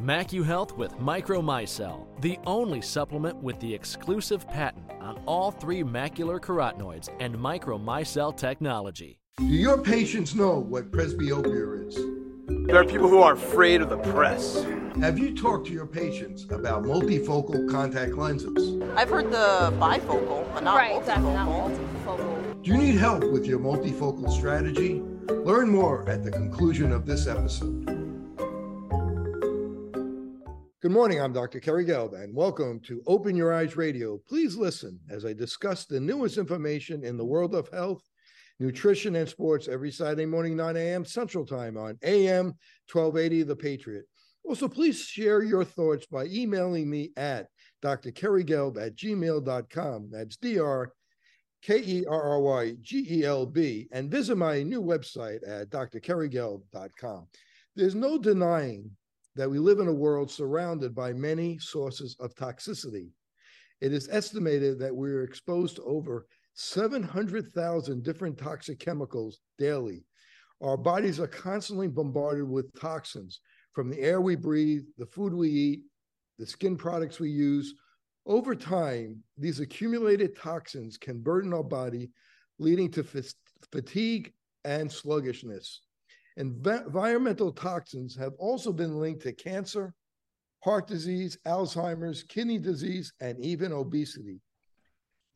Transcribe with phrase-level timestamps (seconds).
[0.00, 7.10] MacuHealth with Micromicelle, the only supplement with the exclusive patent on all three macular carotenoids
[7.20, 9.18] and Micromicelle technology.
[9.36, 11.96] Do your patients know what presbyopia is?
[12.66, 14.64] There are people who are afraid of the press.
[15.00, 18.82] Have you talked to your patients about multifocal contact lenses?
[18.96, 20.98] I've heard the bifocal, but not right, multifocal.
[21.00, 22.62] exactly, not multifocal.
[22.62, 25.02] Do you need help with your multifocal strategy?
[25.28, 28.09] Learn more at the conclusion of this episode.
[30.82, 31.20] Good morning.
[31.20, 31.60] I'm Dr.
[31.60, 34.18] Kerry Gelb, and welcome to Open Your Eyes Radio.
[34.26, 38.02] Please listen as I discuss the newest information in the world of health,
[38.60, 41.04] nutrition, and sports every Saturday morning, 9 a.m.
[41.04, 42.54] Central Time on AM
[42.90, 44.04] 1280 The Patriot.
[44.42, 47.48] Also, please share your thoughts by emailing me at
[47.84, 50.08] drkerrygelb at gmail.com.
[50.10, 50.92] That's D-R.
[53.92, 57.26] And visit my new website at drkerrygelb.com.
[57.76, 58.92] There's no denying
[59.36, 63.10] that we live in a world surrounded by many sources of toxicity.
[63.80, 70.04] It is estimated that we're exposed to over 700,000 different toxic chemicals daily.
[70.60, 73.40] Our bodies are constantly bombarded with toxins
[73.72, 75.80] from the air we breathe, the food we eat,
[76.38, 77.74] the skin products we use.
[78.26, 82.10] Over time, these accumulated toxins can burden our body,
[82.58, 83.06] leading to
[83.72, 84.32] fatigue
[84.64, 85.80] and sluggishness.
[86.40, 89.92] Environmental toxins have also been linked to cancer,
[90.64, 94.40] heart disease, Alzheimer's, kidney disease, and even obesity.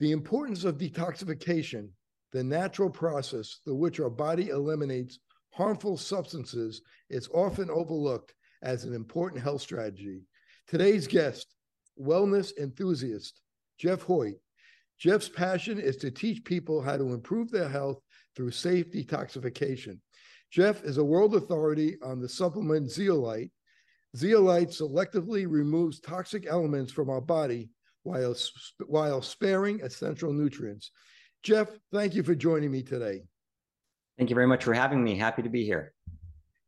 [0.01, 1.91] The importance of detoxification,
[2.33, 5.19] the natural process through which our body eliminates
[5.53, 8.33] harmful substances, is often overlooked
[8.63, 10.23] as an important health strategy.
[10.67, 11.55] Today's guest,
[12.01, 13.43] wellness enthusiast
[13.79, 14.37] Jeff Hoyt.
[14.99, 18.01] Jeff's passion is to teach people how to improve their health
[18.35, 19.99] through safe detoxification.
[20.55, 23.51] Jeff is a world authority on the supplement zeolite.
[24.17, 27.71] Zeolite selectively removes toxic elements from our body
[28.05, 28.37] while,
[28.87, 30.93] while sparing essential nutrients.
[31.43, 33.23] Jeff, thank you for joining me today.
[34.17, 35.19] Thank you very much for having me.
[35.19, 35.93] Happy to be here.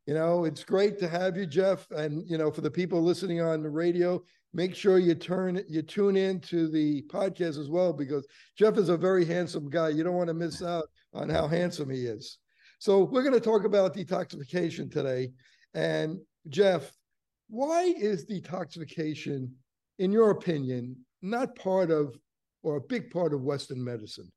[0.05, 1.89] You know, it's great to have you, Jeff.
[1.91, 4.21] And, you know, for the people listening on the radio,
[4.53, 8.27] make sure you turn you tune in to the podcast as well because
[8.57, 9.87] Jeff is a very handsome guy.
[9.87, 12.37] You don't want to miss out on how handsome he is.
[12.79, 15.31] So we're going to talk about detoxification today.
[15.73, 16.91] And Jeff,
[17.49, 19.49] why is detoxification,
[19.99, 22.15] in your opinion, not part of
[22.63, 24.31] or a big part of Western medicine?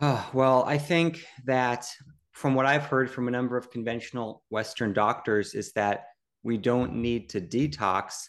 [0.00, 1.88] Uh, well, I think that
[2.32, 6.04] from what I've heard from a number of conventional Western doctors is that
[6.42, 8.28] we don't need to detox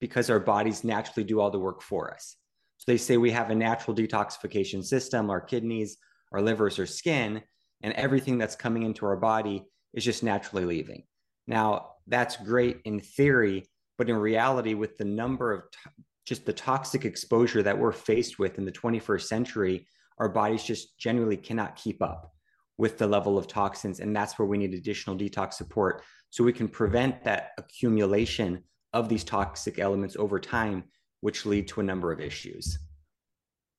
[0.00, 2.36] because our bodies naturally do all the work for us.
[2.78, 5.98] So they say we have a natural detoxification system, our kidneys,
[6.32, 7.42] our livers or skin,
[7.82, 9.64] and everything that's coming into our body
[9.94, 11.04] is just naturally leaving.
[11.46, 13.68] Now, that's great in theory,
[13.98, 15.90] but in reality, with the number of to-
[16.26, 19.86] just the toxic exposure that we're faced with in the 21st century,
[20.18, 22.32] our bodies just generally cannot keep up
[22.78, 24.00] with the level of toxins.
[24.00, 28.62] And that's where we need additional detox support so we can prevent that accumulation
[28.92, 30.84] of these toxic elements over time,
[31.20, 32.78] which lead to a number of issues.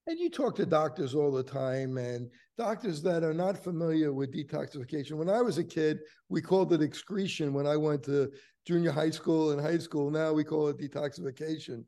[0.08, 4.34] And you talk to doctors all the time, and doctors that are not familiar with
[4.34, 5.14] detoxification.
[5.14, 8.32] When I was a kid, we called it excretion when I went to
[8.66, 10.10] junior high school and high school.
[10.10, 11.84] Now we call it detoxification.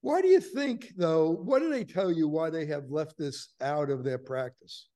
[0.00, 1.30] Why do you think, though?
[1.30, 4.88] What do they tell you why they have left this out of their practice?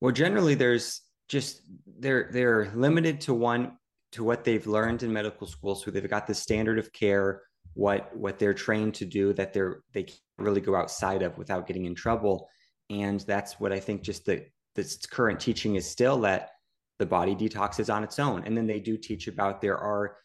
[0.00, 1.62] Well, generally, there's just
[1.98, 3.78] they're they're limited to one
[4.12, 5.74] to what they've learned in medical school.
[5.74, 7.42] So they've got the standard of care,
[7.76, 11.66] what what they're trained to do that they're they can't really go outside of without
[11.66, 12.48] getting in trouble
[12.90, 14.44] and that's what i think just the
[14.74, 16.50] this current teaching is still that
[16.98, 20.16] the body detoxes on its own and then they do teach about there are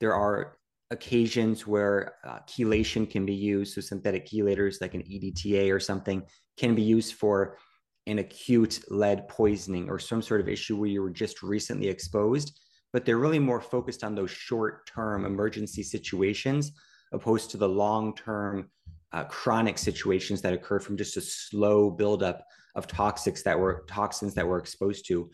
[0.00, 0.58] there are
[0.90, 3.74] occasions where uh, chelation can be used.
[3.74, 6.22] So synthetic chelators like an EDTA or something
[6.56, 7.58] can be used for
[8.06, 12.58] an acute lead poisoning or some sort of issue where you were just recently exposed.
[12.92, 16.72] But they're really more focused on those short term emergency situations
[17.12, 18.70] opposed to the long term
[19.12, 22.44] uh, chronic situations that occur from just a slow buildup
[22.74, 25.30] of toxics that were toxins that we're exposed to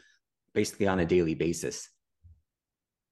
[0.55, 1.89] basically on a daily basis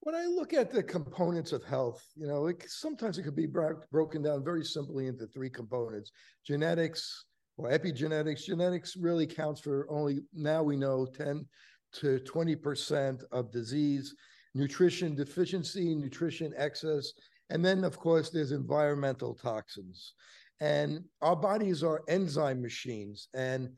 [0.03, 3.79] when I look at the components of health, you know, sometimes it could be bro-
[3.89, 6.11] broken down very simply into three components
[6.45, 7.25] genetics
[7.55, 8.43] or epigenetics.
[8.43, 11.45] Genetics really counts for only, now we know, 10
[11.93, 14.13] to 20% of disease,
[14.53, 17.13] nutrition deficiency, nutrition excess,
[17.53, 20.15] and then, of course, there's environmental toxins.
[20.59, 23.27] And our bodies are enzyme machines.
[23.35, 23.69] And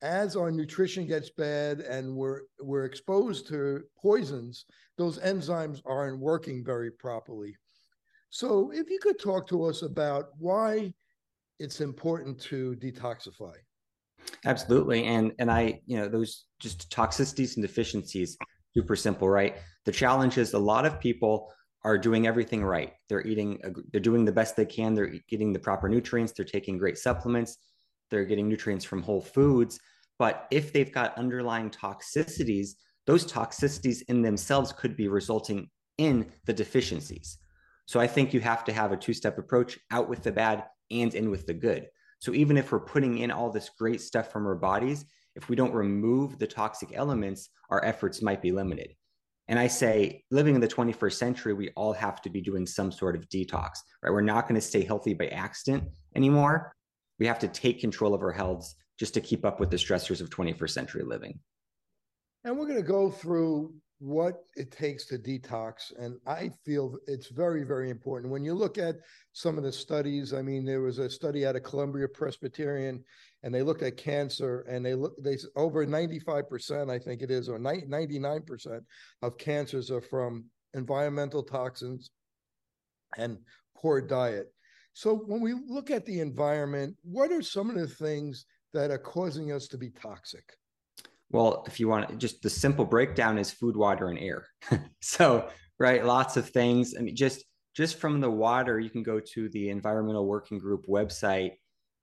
[0.00, 4.64] as our nutrition gets bad and we're we're exposed to poisons,
[4.96, 7.54] those enzymes aren't working very properly.
[8.30, 10.94] So, if you could talk to us about why
[11.58, 13.54] it's important to detoxify.
[14.46, 18.38] Absolutely, and and I, you know, those just toxicities and deficiencies,
[18.74, 19.56] super simple, right?
[19.84, 21.52] The challenge is a lot of people
[21.84, 22.94] are doing everything right.
[23.08, 23.60] They're eating,
[23.92, 24.94] they're doing the best they can.
[24.94, 26.32] They're getting the proper nutrients.
[26.32, 27.58] They're taking great supplements
[28.10, 29.80] they're getting nutrients from whole foods.
[30.18, 32.70] But if they've got underlying toxicities,
[33.06, 37.38] those toxicities in themselves could be resulting in the deficiencies.
[37.86, 40.64] So I think you have to have a two step approach out with the bad
[40.90, 41.88] and in with the good.
[42.20, 45.04] So even if we're putting in all this great stuff from our bodies,
[45.36, 48.94] if we don't remove the toxic elements, our efforts might be limited.
[49.48, 52.92] And I say, living in the 21st century, we all have to be doing some
[52.92, 54.12] sort of detox, right?
[54.12, 55.84] We're not going to stay healthy by accident
[56.14, 56.74] anymore
[57.18, 60.20] we have to take control of our health just to keep up with the stressors
[60.20, 61.38] of 21st century living.
[62.44, 65.92] And we're going to go through what it takes to detox.
[65.98, 68.32] And I feel it's very, very important.
[68.32, 68.96] When you look at
[69.32, 73.02] some of the studies, I mean, there was a study out of Columbia Presbyterian,
[73.42, 77.48] and they looked at cancer, and they look they over 95%, I think it is,
[77.48, 78.80] or 99%
[79.22, 82.10] of cancers are from environmental toxins
[83.16, 83.38] and
[83.76, 84.52] poor diet.
[84.92, 88.98] So when we look at the environment, what are some of the things that are
[88.98, 90.44] causing us to be toxic?
[91.30, 94.46] Well, if you want just the simple breakdown is food, water, and air.
[95.02, 95.48] so,
[95.78, 96.94] right, lots of things.
[96.98, 97.44] I mean, just
[97.76, 101.52] just from the water, you can go to the Environmental Working Group website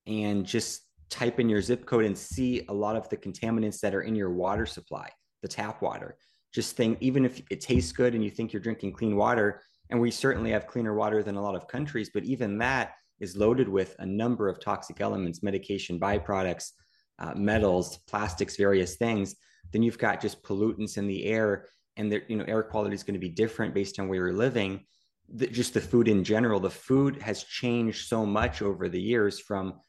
[0.07, 3.93] and just type in your zip code and see a lot of the contaminants that
[3.93, 5.09] are in your water supply,
[5.41, 6.17] the tap water.
[6.53, 9.99] Just think, even if it tastes good and you think you're drinking clean water, and
[9.99, 13.67] we certainly have cleaner water than a lot of countries, but even that is loaded
[13.67, 16.71] with a number of toxic elements, medication byproducts,
[17.19, 19.35] uh, metals, plastics, various things.
[19.71, 21.67] Then you've got just pollutants in the air,
[21.97, 24.33] and the, you know air quality is going to be different based on where you're
[24.33, 24.85] living.
[25.29, 29.39] The, just the food in general, the food has changed so much over the years
[29.39, 29.79] from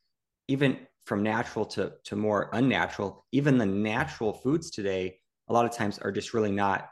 [0.48, 3.24] even from natural to, to more unnatural.
[3.32, 5.18] Even the natural foods today,
[5.48, 6.88] a lot of times are just really not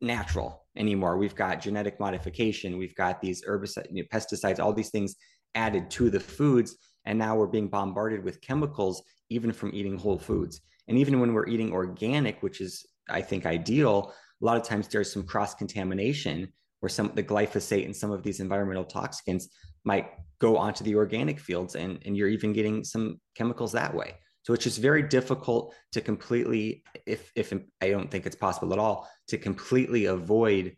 [0.00, 1.16] natural anymore.
[1.16, 5.14] We've got genetic modification, we've got these herbicides, you know, pesticides, all these things
[5.54, 6.76] added to the foods.
[7.04, 10.60] And now we're being bombarded with chemicals, even from eating whole foods.
[10.88, 14.88] And even when we're eating organic, which is, I think, ideal, a lot of times
[14.88, 19.48] there's some cross contamination where some the glyphosate and some of these environmental toxins
[19.84, 24.14] might go onto the organic fields and, and you're even getting some chemicals that way.
[24.42, 28.80] So it's just very difficult to completely, if if I don't think it's possible at
[28.80, 30.76] all, to completely avoid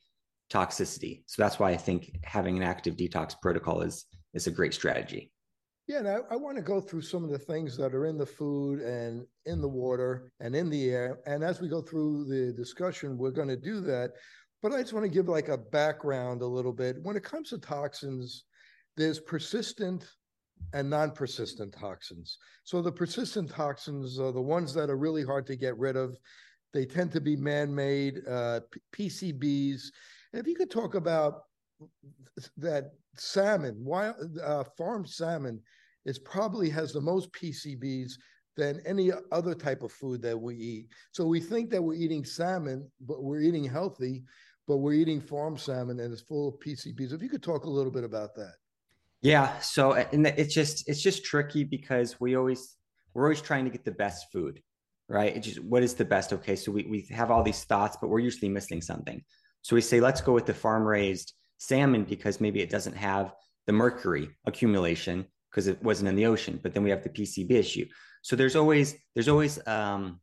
[0.53, 1.23] toxicity.
[1.27, 4.05] So that's why I think having an active detox protocol is
[4.35, 5.33] is a great strategy.
[5.87, 8.17] Yeah, and I, I want to go through some of the things that are in
[8.17, 11.19] the food and in the water and in the air.
[11.27, 14.13] And as we go through the discussion, we're going to do that.
[14.63, 16.97] But I just want to give like a background a little bit.
[17.03, 18.45] When it comes to toxins,
[18.97, 20.09] there's persistent
[20.73, 22.39] and non-persistent toxins.
[22.63, 26.17] So the persistent toxins are the ones that are really hard to get rid of.
[26.73, 28.61] They tend to be man-made uh,
[28.97, 29.83] PCBs.
[30.33, 31.43] And if you could talk about
[32.57, 35.61] that salmon, wild uh, farm salmon,
[36.05, 38.13] is probably has the most PCBs
[38.57, 40.89] than any other type of food that we eat.
[41.13, 44.25] So we think that we're eating salmon, but we're eating healthy,
[44.67, 47.13] but we're eating farm salmon and it's full of PCBs.
[47.13, 48.55] If you could talk a little bit about that.
[49.23, 49.59] Yeah.
[49.61, 52.77] So and it's just it's just tricky because we always
[53.15, 54.61] we're always trying to get the best food,
[55.09, 55.35] right?
[55.35, 56.33] It's just what is the best?
[56.33, 56.57] Okay.
[56.57, 59.25] So we, we have all these thoughts, but we're usually missing something.
[59.63, 61.33] So we say, let's go with the farm raised
[61.67, 63.35] salmon because maybe it doesn't have
[63.67, 67.51] the mercury accumulation because it wasn't in the ocean, but then we have the PCB
[67.53, 67.87] issue.
[68.23, 70.21] So there's always there's always um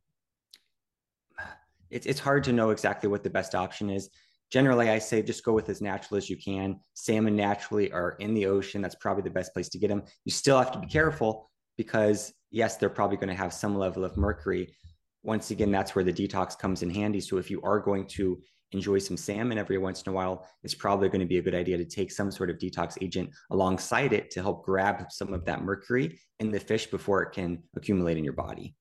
[1.90, 4.10] it's it's hard to know exactly what the best option is.
[4.52, 6.80] generally I say just go with as natural as you can.
[6.94, 8.82] Salmon naturally are in the ocean.
[8.82, 10.02] That's probably the best place to get them.
[10.24, 14.04] You still have to be careful because yes, they're probably going to have some level
[14.04, 14.74] of mercury.
[15.22, 17.20] Once again, that's where the detox comes in handy.
[17.20, 20.74] So if you are going to enjoy some salmon every once in a while, it's
[20.74, 24.12] probably going to be a good idea to take some sort of detox agent alongside
[24.12, 28.16] it to help grab some of that mercury in the fish before it can accumulate
[28.16, 28.74] in your body.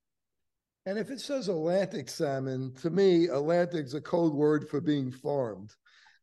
[0.86, 5.72] And if it says Atlantic salmon, to me, Atlantic's a code word for being farmed.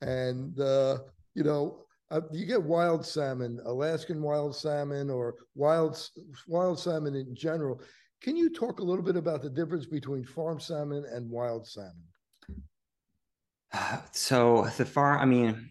[0.00, 0.98] And, uh,
[1.34, 6.08] you know, uh, you get wild salmon, Alaskan wild salmon, or wild
[6.46, 7.80] wild salmon in general.
[8.22, 12.02] Can you talk a little bit about the difference between farm salmon and wild salmon?
[14.12, 15.70] So the far, I mean,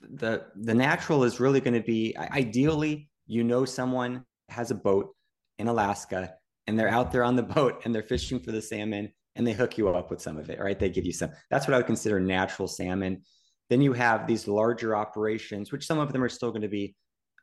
[0.00, 5.14] the the natural is really going to be ideally, you know, someone has a boat
[5.58, 6.34] in Alaska
[6.66, 9.52] and they're out there on the boat and they're fishing for the salmon and they
[9.52, 10.78] hook you up with some of it, right?
[10.78, 11.30] They give you some.
[11.50, 13.22] That's what I would consider natural salmon.
[13.70, 16.94] Then you have these larger operations, which some of them are still going to be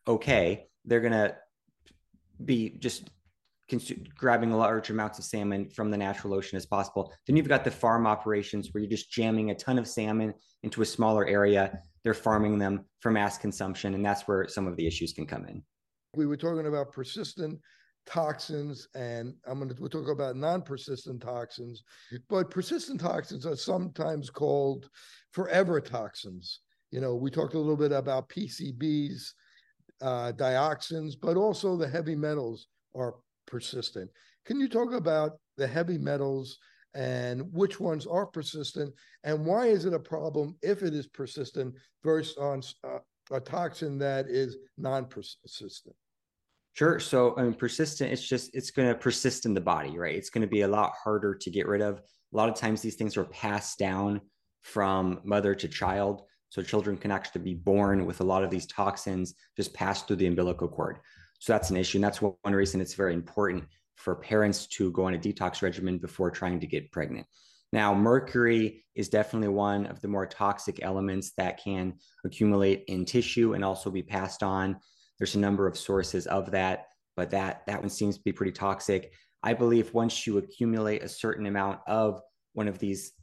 [0.08, 0.68] okay.
[0.86, 1.36] They're going to
[2.44, 3.10] be just
[4.16, 7.14] grabbing large amounts of salmon from the natural ocean as possible.
[7.28, 10.82] Then you've got the farm operations where you're just jamming a ton of salmon into
[10.82, 11.80] a smaller area.
[12.04, 15.46] They're farming them for mass consumption, and that's where some of the issues can come
[15.46, 15.64] in.
[16.16, 17.60] We were talking about persistent
[18.06, 21.84] toxins, and I'm going to we'll talk about non-persistent toxins.
[22.30, 24.90] But persistent toxins are sometimes called
[25.32, 26.62] forever toxins.
[26.92, 29.32] You know, we talked a little bit about PCBs,
[30.02, 33.16] uh, dioxins, but also the heavy metals are
[33.52, 34.10] persistent.
[34.46, 36.58] Can you talk about the heavy metals
[36.96, 38.94] and which ones are persistent
[39.24, 43.00] and why is it a problem if it is persistent versus on uh,
[43.32, 45.96] a toxin that is non-persistent?
[46.74, 47.00] Sure.
[47.00, 50.16] So, I mean, persistent, it's just, it's going to persist in the body, right?
[50.16, 51.98] It's going to be a lot harder to get rid of.
[52.00, 54.22] A lot of times these things are passed down
[54.62, 56.22] from mother to child.
[56.48, 60.18] So children can actually be born with a lot of these toxins just passed through
[60.18, 61.00] the umbilical cord.
[61.42, 61.98] So that's an issue.
[61.98, 63.64] And that's one reason it's very important
[63.96, 67.26] for parents to go on a detox regimen before trying to get pregnant.
[67.74, 73.54] Now, mercury is definitely one of the more toxic elements that can accumulate in tissue
[73.54, 74.78] and also be passed on.
[75.18, 78.52] There's a number of sources of that, but that that one seems to be pretty
[78.52, 79.12] toxic.
[79.42, 82.22] I believe once you accumulate a certain amount of
[82.54, 83.14] one of these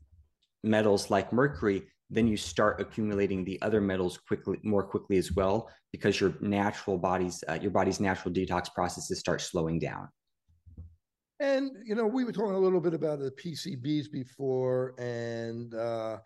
[0.64, 5.70] metals like mercury, then you start accumulating the other metals quickly more quickly as well
[5.92, 10.08] because your natural body's uh, your body's natural detox processes start slowing down.
[11.40, 16.18] And you know we were talking a little bit about the pcbs before and uh,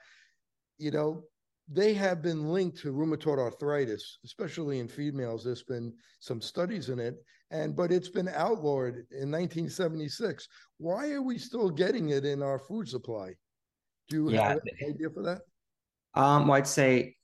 [0.78, 1.24] you know
[1.68, 5.44] they have been linked to rheumatoid arthritis especially in females.
[5.44, 7.16] There's been some studies in it
[7.50, 10.48] and but it's been outlawed in 1976
[10.78, 13.34] why are we still getting it in our food supply?
[14.08, 14.48] Do you yeah.
[14.48, 15.42] have an idea for that
[16.14, 17.16] um, well, I'd say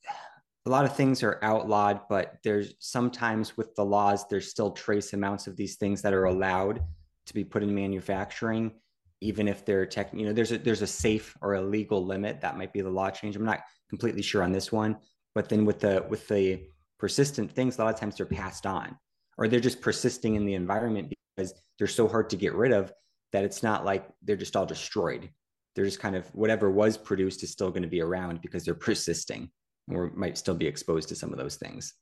[0.66, 5.12] a lot of things are outlawed, but there's sometimes with the laws, there's still trace
[5.12, 6.82] amounts of these things that are allowed
[7.26, 8.72] to be put in manufacturing,
[9.20, 10.10] even if they're tech.
[10.12, 12.90] You know, there's a there's a safe or a legal limit that might be the
[12.90, 13.36] law change.
[13.36, 14.96] I'm not completely sure on this one,
[15.34, 16.62] but then with the with the
[16.98, 18.96] persistent things, a lot of times they're passed on,
[19.36, 22.92] or they're just persisting in the environment because they're so hard to get rid of
[23.32, 25.30] that it's not like they're just all destroyed
[25.78, 28.74] they're just kind of whatever was produced is still going to be around because they're
[28.74, 29.48] persisting
[29.88, 31.94] or might still be exposed to some of those things.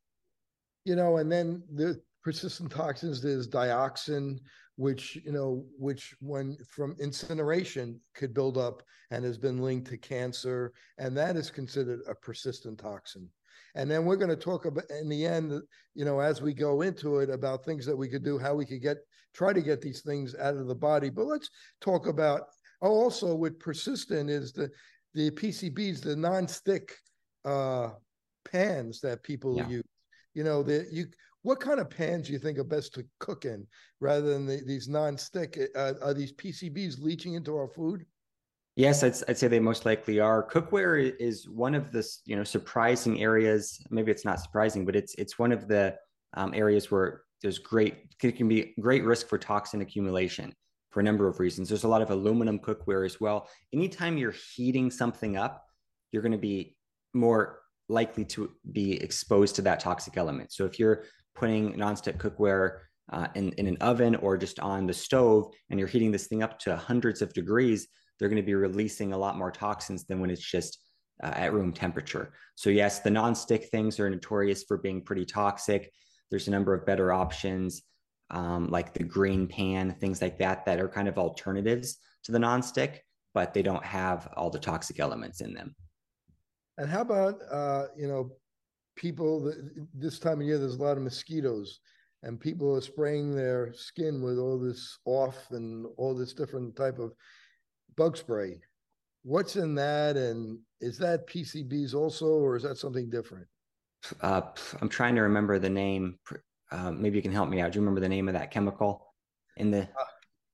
[0.86, 4.38] You know, and then the persistent toxins, there's dioxin,
[4.76, 9.98] which, you know, which when from incineration could build up and has been linked to
[9.98, 10.72] cancer.
[10.96, 13.28] And that is considered a persistent toxin.
[13.74, 15.52] And then we're going to talk about in the end,
[15.94, 18.64] you know, as we go into it about things that we could do, how we
[18.64, 18.96] could get
[19.34, 21.10] try to get these things out of the body.
[21.10, 21.50] But let's
[21.82, 22.44] talk about
[22.80, 24.70] also with persistent is the
[25.14, 26.94] the PCBs, the non-stick
[27.44, 27.90] uh,
[28.44, 29.68] pans that people yeah.
[29.68, 29.84] use.
[30.34, 31.06] You know, the you
[31.42, 33.66] what kind of pans do you think are best to cook in
[34.00, 35.58] rather than the, these non-stick?
[35.74, 38.04] Uh, are these PCBs leaching into our food?
[38.74, 40.46] Yes, I'd, I'd say they most likely are.
[40.46, 43.80] Cookware is one of the you know surprising areas.
[43.90, 45.96] Maybe it's not surprising, but it's it's one of the
[46.34, 50.54] um, areas where there's great it can be great risk for toxin accumulation
[50.96, 51.68] for a number of reasons.
[51.68, 53.50] There's a lot of aluminum cookware as well.
[53.70, 55.62] Anytime you're heating something up,
[56.10, 56.74] you're going to be
[57.12, 57.58] more
[57.90, 60.52] likely to be exposed to that toxic element.
[60.54, 62.78] So if you're putting nonstick cookware
[63.12, 66.42] uh, in, in an oven or just on the stove and you're heating this thing
[66.42, 67.88] up to hundreds of degrees,
[68.18, 70.78] they're going to be releasing a lot more toxins than when it's just
[71.22, 72.32] uh, at room temperature.
[72.54, 75.92] So yes, the nonstick things are notorious for being pretty toxic.
[76.30, 77.82] There's a number of better options
[78.30, 82.98] um, like the GreenPan, things like that, that are kind of alternatives to the nonstick,
[83.34, 85.74] but they don't have all the toxic elements in them.
[86.78, 88.32] And how about uh, you know,
[88.96, 91.80] people that, this time of year there's a lot of mosquitoes
[92.22, 96.98] and people are spraying their skin with all this off and all this different type
[96.98, 97.12] of
[97.96, 98.58] bug spray.
[99.22, 103.46] What's in that and is that PCBs also or is that something different?
[104.20, 104.42] Uh,
[104.80, 106.18] I'm trying to remember the name.
[106.70, 107.72] Uh, maybe you can help me out.
[107.72, 109.14] Do you remember the name of that chemical
[109.56, 110.04] in the uh,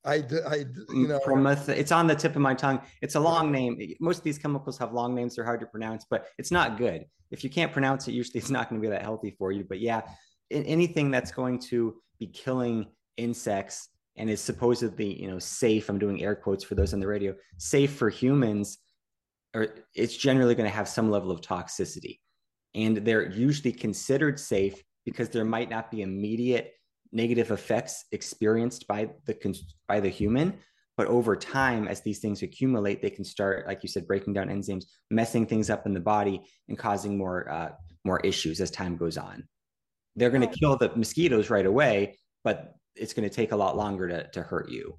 [0.04, 2.80] I, I, you know, Promoth- it's on the tip of my tongue.
[3.02, 3.78] It's a long name.
[4.00, 7.04] Most of these chemicals have long names; they're hard to pronounce, but it's not good.
[7.30, 9.64] If you can't pronounce it, usually it's not going to be that healthy for you.
[9.64, 10.02] But yeah,
[10.50, 15.88] anything that's going to be killing insects and is supposedly, you know, safe.
[15.88, 17.34] I'm doing air quotes for those on the radio.
[17.58, 18.78] Safe for humans,
[19.54, 22.18] or it's generally going to have some level of toxicity,
[22.74, 26.72] and they're usually considered safe because there might not be immediate
[27.12, 30.54] negative effects experienced by the by the human.
[30.96, 34.48] But over time as these things accumulate they can start like you said breaking down
[34.48, 37.70] enzymes messing things up in the body and causing more uh,
[38.04, 39.44] more issues as time goes on.
[40.16, 43.76] They're going to kill the mosquitoes right away but it's going to take a lot
[43.76, 44.96] longer to, to hurt you.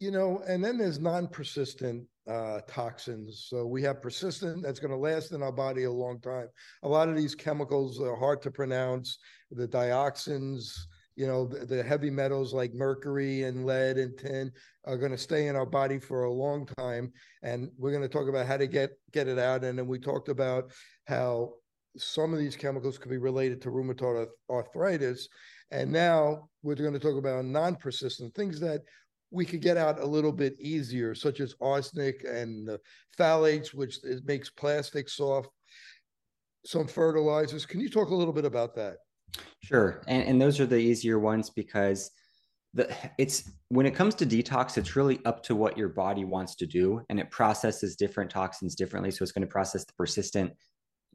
[0.00, 4.96] You know and then there's non-persistent uh, toxins so we have persistent that's going to
[4.96, 6.46] last in our body a long time
[6.84, 9.18] a lot of these chemicals are hard to pronounce
[9.54, 10.86] the dioxins,
[11.16, 14.50] you know, the, the heavy metals like mercury and lead and tin
[14.84, 17.12] are going to stay in our body for a long time.
[17.42, 19.64] And we're going to talk about how to get get it out.
[19.64, 20.72] And then we talked about
[21.06, 21.52] how
[21.98, 25.28] some of these chemicals could be related to rheumatoid arthritis.
[25.70, 28.82] And now we're going to talk about non-persistent things that
[29.32, 32.78] we could get out a little bit easier, such as arsenic and
[33.18, 35.48] phthalates, which makes plastic soft.
[36.64, 37.66] Some fertilizers.
[37.66, 38.98] Can you talk a little bit about that?
[39.64, 40.02] Sure.
[40.06, 42.10] And, and those are the easier ones because
[42.74, 46.54] the it's when it comes to detox, it's really up to what your body wants
[46.56, 47.04] to do.
[47.08, 49.10] And it processes different toxins differently.
[49.10, 50.52] So it's going to process the persistent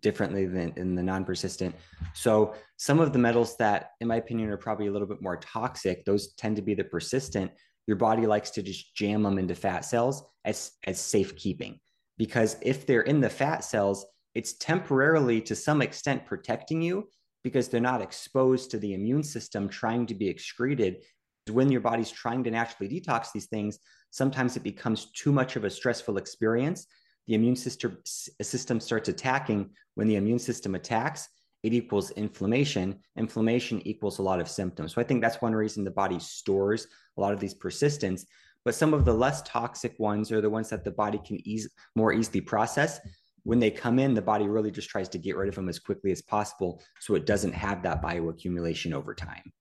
[0.01, 1.73] differently than in the non-persistent.
[2.13, 5.37] So some of the metals that, in my opinion, are probably a little bit more
[5.37, 7.51] toxic, those tend to be the persistent.
[7.87, 11.79] Your body likes to just jam them into fat cells as, as safekeeping.
[12.17, 17.09] Because if they're in the fat cells, it's temporarily to some extent protecting you
[17.43, 20.97] because they're not exposed to the immune system trying to be excreted.
[21.49, 23.79] When your body's trying to naturally detox these things,
[24.11, 26.87] sometimes it becomes too much of a stressful experience.
[27.27, 29.71] The immune system, system starts attacking.
[29.95, 31.29] When the immune system attacks,
[31.63, 32.99] it equals inflammation.
[33.17, 34.93] Inflammation equals a lot of symptoms.
[34.93, 38.25] So I think that's one reason the body stores a lot of these persistence.
[38.63, 41.69] But some of the less toxic ones are the ones that the body can ease,
[41.95, 42.99] more easily process
[43.47, 45.79] when they come in, the body really just tries to get rid of them as
[45.79, 49.53] quickly as possible so it doesn't have that bioaccumulation over time.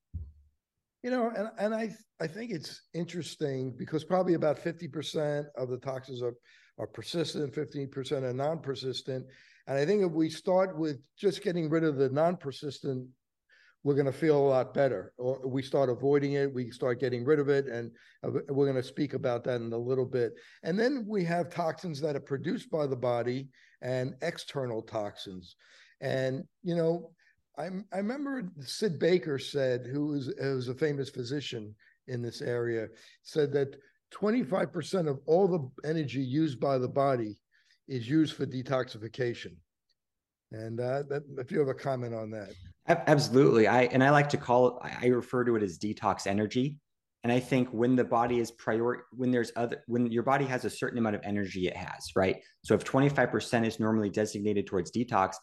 [1.05, 5.77] You know, and, and I I think it's interesting because probably about 50% of the
[5.77, 6.35] toxins are,
[6.81, 9.25] are persistent, 15% are non-persistent.
[9.67, 13.09] And I think if we start with just getting rid of the non-persistent,
[13.83, 15.13] we're going to feel a lot better.
[15.17, 17.91] Or we start avoiding it, we start getting rid of it, and
[18.25, 20.33] uh, we're going to speak about that in a little bit.
[20.65, 23.49] And then we have toxins that are produced by the body
[23.83, 25.55] and external toxins.
[26.01, 27.13] And, you know,
[27.59, 31.75] I, I remember Sid Baker said, who was, who was a famous physician
[32.09, 32.89] in this area,
[33.23, 33.77] said that
[34.15, 37.37] 25% of all the energy used by the body
[37.89, 39.57] is used for detoxification.
[40.53, 42.53] And uh, that, if you have a comment on that.
[42.89, 43.67] Absolutely.
[43.67, 46.79] I and I like to call it I refer to it as detox energy
[47.27, 50.65] and I think when the body is prior, when there's other, when your body has
[50.65, 52.37] a certain amount of energy, it has, right?
[52.63, 55.35] So if 25% is normally designated towards detox,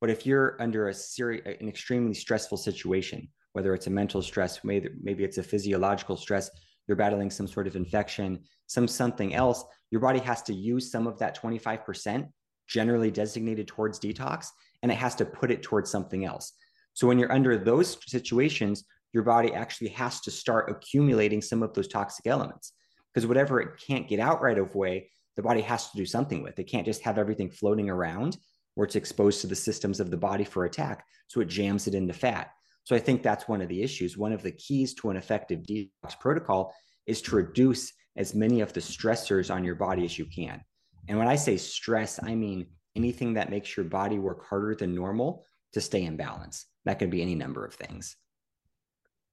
[0.00, 4.62] but if you're under a serious, an extremely stressful situation, whether it's a mental stress,
[4.62, 6.48] maybe, maybe it's a physiological stress,
[6.86, 11.06] you're battling some sort of infection, some something else, your body has to use some
[11.06, 12.28] of that 25%
[12.66, 14.46] generally designated towards detox,
[14.82, 16.52] and it has to put it towards something else.
[16.94, 21.74] So when you're under those situations, your body actually has to start accumulating some of
[21.74, 22.72] those toxic elements
[23.12, 26.58] because whatever it can't get out right away, the body has to do something with.
[26.58, 28.36] It can't just have everything floating around
[28.74, 31.04] where it's exposed to the systems of the body for attack.
[31.28, 32.50] So it jams it into fat.
[32.84, 34.16] So I think that's one of the issues.
[34.16, 36.74] One of the keys to an effective detox protocol
[37.06, 40.62] is to reduce as many of the stressors on your body as you can.
[41.08, 44.94] And when I say stress, I mean anything that makes your body work harder than
[44.94, 46.66] normal to stay in balance.
[46.84, 48.16] That could be any number of things.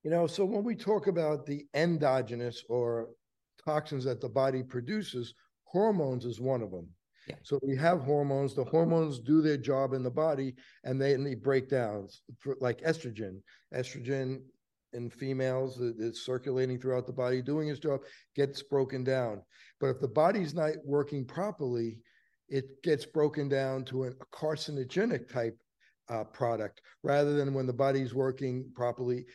[0.04, 3.10] You know, so when we talk about the endogenous or
[3.64, 5.34] toxins that the body produces,
[5.64, 6.88] hormones is one of them.
[7.44, 8.54] So we have hormones.
[8.56, 12.08] The hormones do their job in the body, and they, and they break down,
[12.60, 13.42] like estrogen.
[13.74, 14.42] Estrogen
[14.94, 18.02] in females is circulating throughout the body, doing its job,
[18.36, 19.42] gets broken down.
[19.80, 22.00] But if the body's not working properly,
[22.48, 25.58] it gets broken down to a carcinogenic type
[26.10, 29.26] uh, product rather than when the body's working properly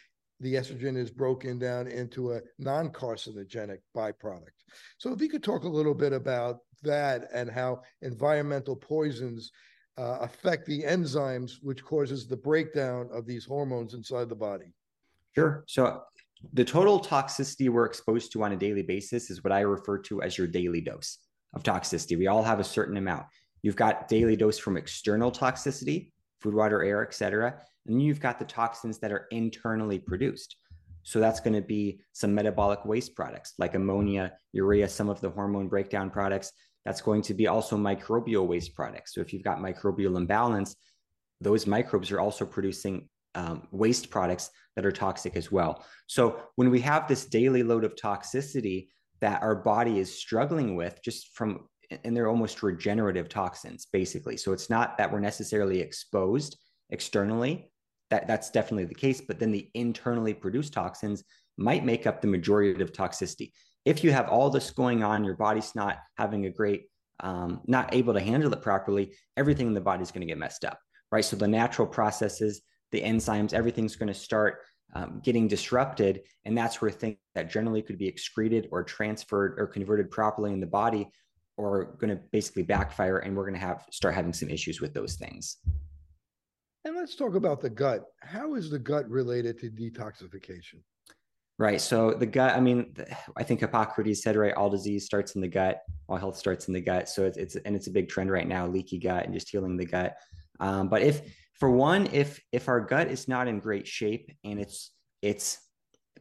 [0.41, 4.51] the estrogen is broken down into a non-carcinogenic byproduct.
[4.99, 9.53] So if you could talk a little bit about that and how environmental poisons
[9.97, 14.75] uh, affect the enzymes which causes the breakdown of these hormones inside the body.
[15.35, 15.65] Sure.
[15.69, 16.03] So
[16.53, 20.21] the total toxicity we're exposed to on a daily basis is what i refer to
[20.21, 21.19] as your daily dose
[21.55, 22.19] of toxicity.
[22.19, 23.27] We all have a certain amount.
[23.63, 26.11] You've got daily dose from external toxicity
[26.45, 27.59] food, water, air, et cetera.
[27.87, 30.57] And you've got the toxins that are internally produced.
[31.03, 35.31] So that's going to be some metabolic waste products like ammonia, urea, some of the
[35.31, 36.53] hormone breakdown products.
[36.85, 39.15] That's going to be also microbial waste products.
[39.15, 40.77] So if you've got microbial imbalance,
[41.41, 45.85] those microbes are also producing um, waste products that are toxic as well.
[46.07, 48.89] So when we have this daily load of toxicity
[49.21, 51.69] that our body is struggling with just from
[52.03, 56.59] and they're almost regenerative toxins basically so it's not that we're necessarily exposed
[56.91, 57.71] externally
[58.11, 61.25] that that's definitely the case but then the internally produced toxins
[61.57, 63.53] might make up the majority of toxicity.
[63.85, 66.87] If you have all this going on your body's not having a great
[67.21, 70.39] um, not able to handle it properly everything in the body is going to get
[70.39, 70.79] messed up
[71.13, 71.25] right?
[71.25, 72.63] So the natural processes
[72.93, 74.61] the enzymes everything's going to start
[74.95, 79.67] um, getting disrupted and that's where things that generally could be excreted or transferred or
[79.67, 81.09] converted properly in the body
[81.59, 84.93] are going to basically backfire and we're going to have start having some issues with
[84.93, 85.59] those things
[86.85, 88.05] and let's talk about the gut.
[88.21, 90.81] How is the gut related to detoxification?
[91.57, 92.97] Right so the gut i mean
[93.37, 96.75] i think hippocrates said right all disease starts in the gut all health starts in
[96.75, 97.09] the gut.
[97.09, 99.77] So it's, it's and it's a big trend right now leaky gut and just healing
[99.77, 100.17] the gut.
[100.61, 101.23] Um, but if
[101.59, 104.91] for one if if our gut is not in great shape and it's
[105.23, 105.59] it's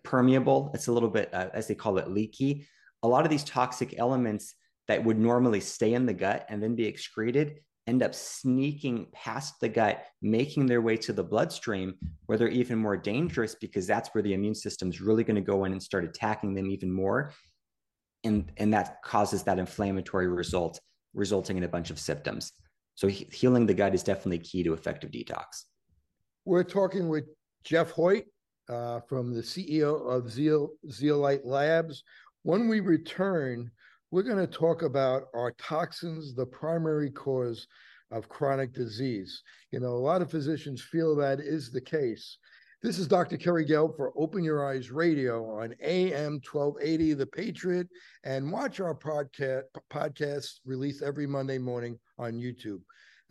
[0.03, 2.67] permeable it's a little bit uh, as they call it leaky
[3.03, 4.55] a lot of these toxic elements
[4.87, 9.59] that would normally stay in the gut and then be excreted end up sneaking past
[9.59, 14.09] the gut, making their way to the bloodstream, where they're even more dangerous because that's
[14.13, 17.33] where the immune system's really going to go in and start attacking them even more.
[18.23, 20.79] And, and that causes that inflammatory result,
[21.13, 22.53] resulting in a bunch of symptoms.
[22.95, 25.65] So he- healing the gut is definitely key to effective detox.
[26.45, 27.25] We're talking with
[27.65, 28.25] Jeff Hoyt
[28.69, 32.03] uh, from the CEO of Zeol, Zeolite Labs.
[32.43, 33.71] When we return,
[34.13, 37.65] we're going to talk about are toxins the primary cause
[38.11, 39.41] of chronic disease?
[39.71, 42.37] You know, a lot of physicians feel that is the case.
[42.83, 43.37] This is Dr.
[43.37, 47.87] Kerry Gelb for Open Your Eyes Radio on AM 1280 The Patriot,
[48.23, 52.81] and watch our podcast podcast released every Monday morning on YouTube.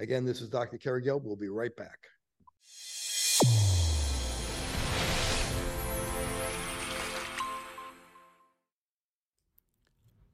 [0.01, 0.79] Again, this is Dr.
[0.79, 1.23] Kerry Gelb.
[1.23, 1.99] We'll be right back.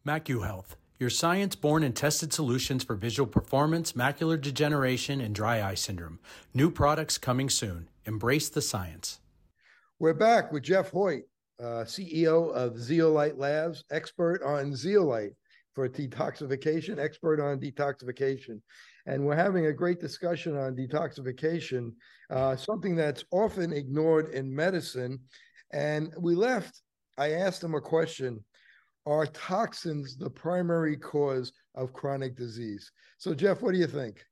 [0.06, 5.74] MacuHealth, your science born and tested solutions for visual performance, macular degeneration, and dry eye
[5.74, 6.18] syndrome.
[6.54, 7.88] New products coming soon.
[8.04, 9.20] Embrace the science.
[9.98, 11.24] We're back with Jeff Hoyt,
[11.60, 15.32] uh, CEO of Zeolite Labs, expert on zeolite
[15.74, 18.60] for detoxification, expert on detoxification.
[19.06, 21.92] And we're having a great discussion on detoxification,
[22.30, 25.18] uh, something that's often ignored in medicine.
[25.72, 26.82] And we left,
[27.16, 28.44] I asked him a question
[29.08, 32.90] are toxins the primary cause of chronic disease?
[33.16, 34.22] So, Jeff, what do you think?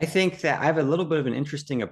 [0.00, 1.84] I think that I have a little bit of an interesting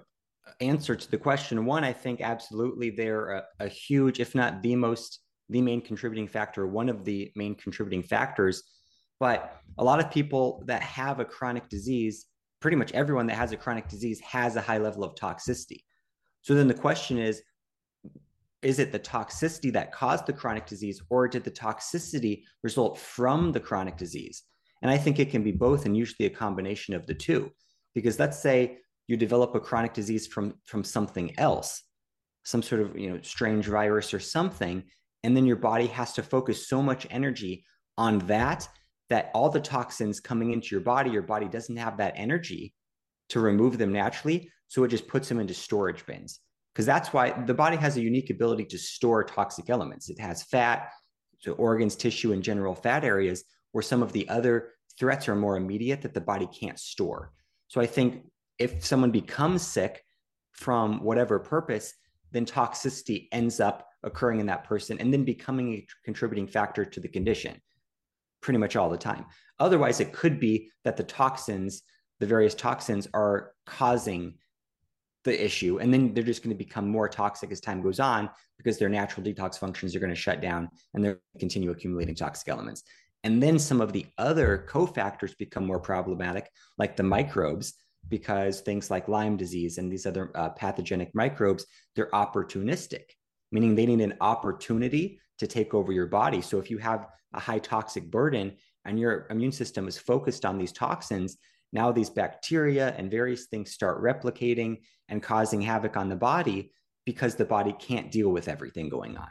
[0.61, 1.66] answer to the question.
[1.66, 6.28] One, I think absolutely they're a, a huge, if not the most, the main contributing
[6.28, 8.62] factor, one of the main contributing factors.
[9.20, 12.26] But a lot of people that have a chronic disease,
[12.61, 15.85] pretty much everyone that has a chronic disease has a high level of toxicity.
[16.42, 17.42] So then the question is,
[18.64, 23.53] is it the toxicity that caused the chronic disease or did the toxicity result from
[23.53, 24.42] the chronic disease?
[24.83, 27.50] And i think it can be both and usually a combination of the two
[27.94, 31.83] because let's say you develop a chronic disease from from something else
[32.44, 34.83] some sort of you know strange virus or something
[35.22, 37.64] and then your body has to focus so much energy
[37.96, 38.68] on that
[39.09, 42.74] that all the toxins coming into your body your body doesn't have that energy
[43.29, 46.40] to remove them naturally so it just puts them into storage bins
[46.75, 50.11] because that's why the body has a unique ability to store toxic elements.
[50.11, 50.91] It has fat,
[51.39, 55.57] so organs, tissue, and general fat areas where some of the other threats are more
[55.57, 57.33] immediate that the body can't store.
[57.69, 58.25] So I think
[58.59, 60.03] if someone becomes sick
[60.53, 61.95] from whatever purpose,
[62.33, 67.01] then toxicity ends up occurring in that person and then becoming a contributing factor to
[67.01, 67.61] the condition
[68.41, 69.25] pretty much all the time.
[69.59, 71.83] Otherwise, it could be that the toxins,
[72.21, 74.35] the various toxins, are causing
[75.25, 78.29] the issue and then they're just going to become more toxic as time goes on
[78.59, 82.49] because their natural detox functions are going to shut down and they're continue accumulating toxic
[82.49, 82.83] elements
[83.25, 87.73] And then some of the other cofactors become more problematic, like the microbes,
[88.09, 91.65] because things like Lyme disease and these other uh, pathogenic microbes,
[91.97, 93.05] they're opportunistic,
[93.51, 96.43] meaning they need an opportunity to take over your body.
[96.43, 100.59] So if you have a high toxic burden and your immune system is focused on
[100.59, 101.39] these toxins,
[101.75, 106.73] now these bacteria and various things start replicating and causing havoc on the body
[107.05, 109.29] because the body can't deal with everything going on.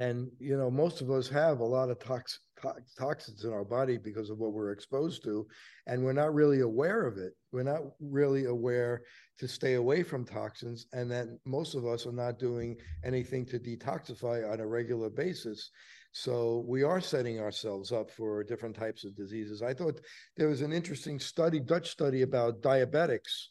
[0.00, 3.64] And you know, most of us have a lot of tox, tox, toxins in our
[3.64, 5.46] body because of what we're exposed to,
[5.88, 7.32] and we're not really aware of it.
[7.50, 9.02] We're not really aware
[9.38, 13.58] to stay away from toxins, and that most of us are not doing anything to
[13.58, 15.70] detoxify on a regular basis.
[16.20, 19.62] So we are setting ourselves up for different types of diseases.
[19.62, 20.00] I thought
[20.36, 23.46] there was an interesting study, Dutch study about diabetics,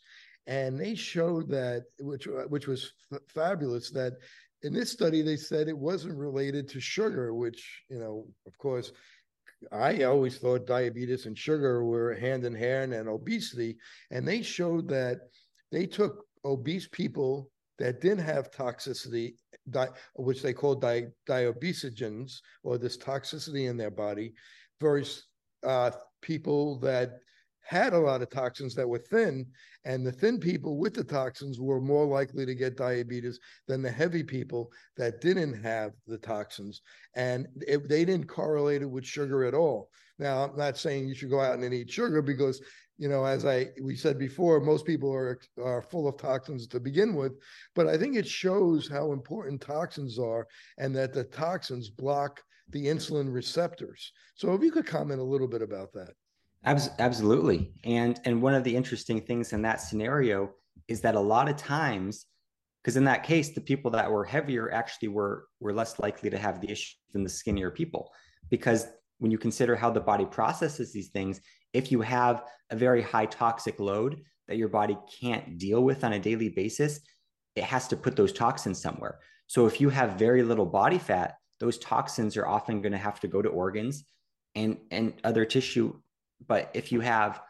[0.47, 4.13] and they showed that, which which was f- fabulous, that
[4.63, 8.91] in this study they said it wasn't related to sugar, which you know, of course,
[9.71, 13.77] I always thought diabetes and sugar were hand in hand and obesity,
[14.11, 15.19] and they showed that
[15.71, 17.49] they took obese people
[17.79, 19.35] that didn't have toxicity,
[19.69, 24.33] di- which they call di- diabesogens, or this toxicity in their body,
[24.79, 25.25] versus
[25.63, 27.19] uh, people that
[27.67, 29.45] had a lot of toxins that were thin,
[29.83, 33.91] and the thin people with the toxins were more likely to get diabetes than the
[33.91, 36.81] heavy people that didn't have the toxins.
[37.15, 39.89] And it, they didn't correlate it with sugar at all.
[40.17, 42.61] Now, I'm not saying you should go out and eat sugar because
[42.97, 43.79] you know, as mm-hmm.
[43.79, 47.33] I we said before, most people are are full of toxins to begin with,
[47.75, 52.85] but I think it shows how important toxins are and that the toxins block the
[52.85, 54.11] insulin receptors.
[54.35, 56.13] So if you could comment a little bit about that.
[56.65, 57.71] Absolutely.
[57.83, 60.51] And and one of the interesting things in that scenario
[60.87, 62.25] is that a lot of times
[62.83, 66.37] because in that case the people that were heavier actually were were less likely to
[66.37, 68.11] have the issue than the skinnier people
[68.49, 68.87] because
[69.19, 71.41] when you consider how the body processes these things
[71.77, 76.13] if you have a very high toxic load that your body can't deal with on
[76.13, 76.99] a daily basis,
[77.55, 79.19] it has to put those toxins somewhere.
[79.45, 83.19] So if you have very little body fat, those toxins are often going to have
[83.19, 84.03] to go to organs
[84.55, 85.93] and and other tissue.
[86.47, 87.41] But if you have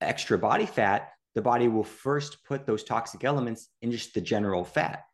[0.00, 4.64] extra body fat, the body will first put those toxic elements in just the general
[4.64, 5.04] fat.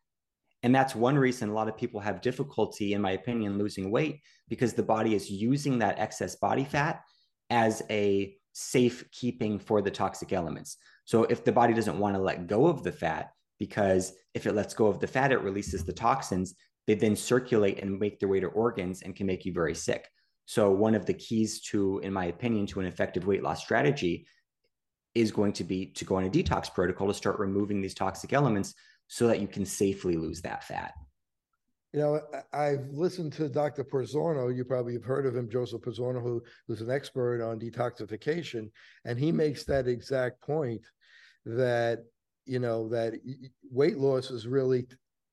[0.62, 4.20] And that's one reason a lot of people have difficulty, in my opinion, losing weight
[4.48, 7.02] because the body is using that excess body fat
[7.50, 10.76] as a safekeeping for the toxic elements.
[11.04, 14.54] So if the body doesn't want to let go of the fat, because if it
[14.54, 16.54] lets go of the fat, it releases the toxins,
[16.86, 20.08] they then circulate and make their way to organs and can make you very sick.
[20.46, 24.26] So one of the keys to, in my opinion, to an effective weight loss strategy
[25.14, 28.32] is going to be to go on a detox protocol to start removing these toxic
[28.32, 28.74] elements
[29.08, 30.92] so that you can safely lose that fat.
[31.92, 32.20] You know,
[32.54, 33.84] I've listened to Dr.
[33.84, 34.54] Pizzorno.
[34.54, 38.70] You probably have heard of him, Joseph Pizzorno, who, who's an expert on detoxification.
[39.04, 40.80] And he makes that exact point
[41.44, 42.04] that,
[42.46, 43.14] you know, that
[43.70, 44.86] weight loss is really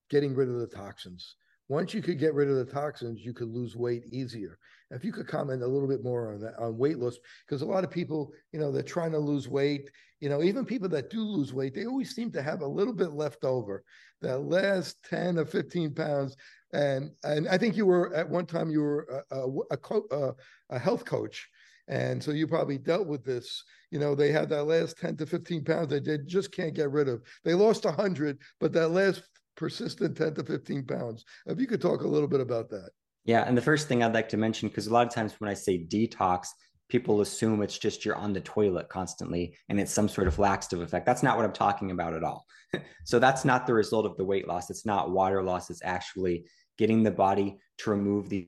[0.10, 1.36] getting rid of the toxins.
[1.70, 4.58] Once you could get rid of the toxins, you could lose weight easier.
[4.92, 7.66] If you could comment a little bit more on that, on weight loss, because a
[7.66, 9.90] lot of people, you know, they're trying to lose weight.
[10.20, 12.94] You know, even people that do lose weight, they always seem to have a little
[12.94, 13.84] bit left over
[14.22, 16.36] that last 10 or 15 pounds.
[16.74, 20.36] And, and I think you were at one time, you were a, a, a, co-
[20.70, 21.48] a health coach.
[21.88, 23.64] And so you probably dealt with this.
[23.90, 26.92] You know, they had that last 10 to 15 pounds that they just can't get
[26.92, 27.22] rid of.
[27.44, 29.24] They lost 100, but that last
[29.56, 31.26] persistent 10 to 15 pounds.
[31.48, 32.90] If you could talk a little bit about that.
[33.30, 33.44] Yeah.
[33.46, 35.54] And the first thing I'd like to mention, because a lot of times when I
[35.54, 36.48] say detox,
[36.90, 40.82] people assume it's just you're on the toilet constantly and it's some sort of laxative
[40.82, 41.06] effect.
[41.06, 42.44] That's not what I'm talking about at all.
[43.06, 44.72] so that's not the result of the weight loss.
[44.72, 45.70] It's not water loss.
[45.70, 46.48] It's actually
[46.80, 48.48] getting the body to remove these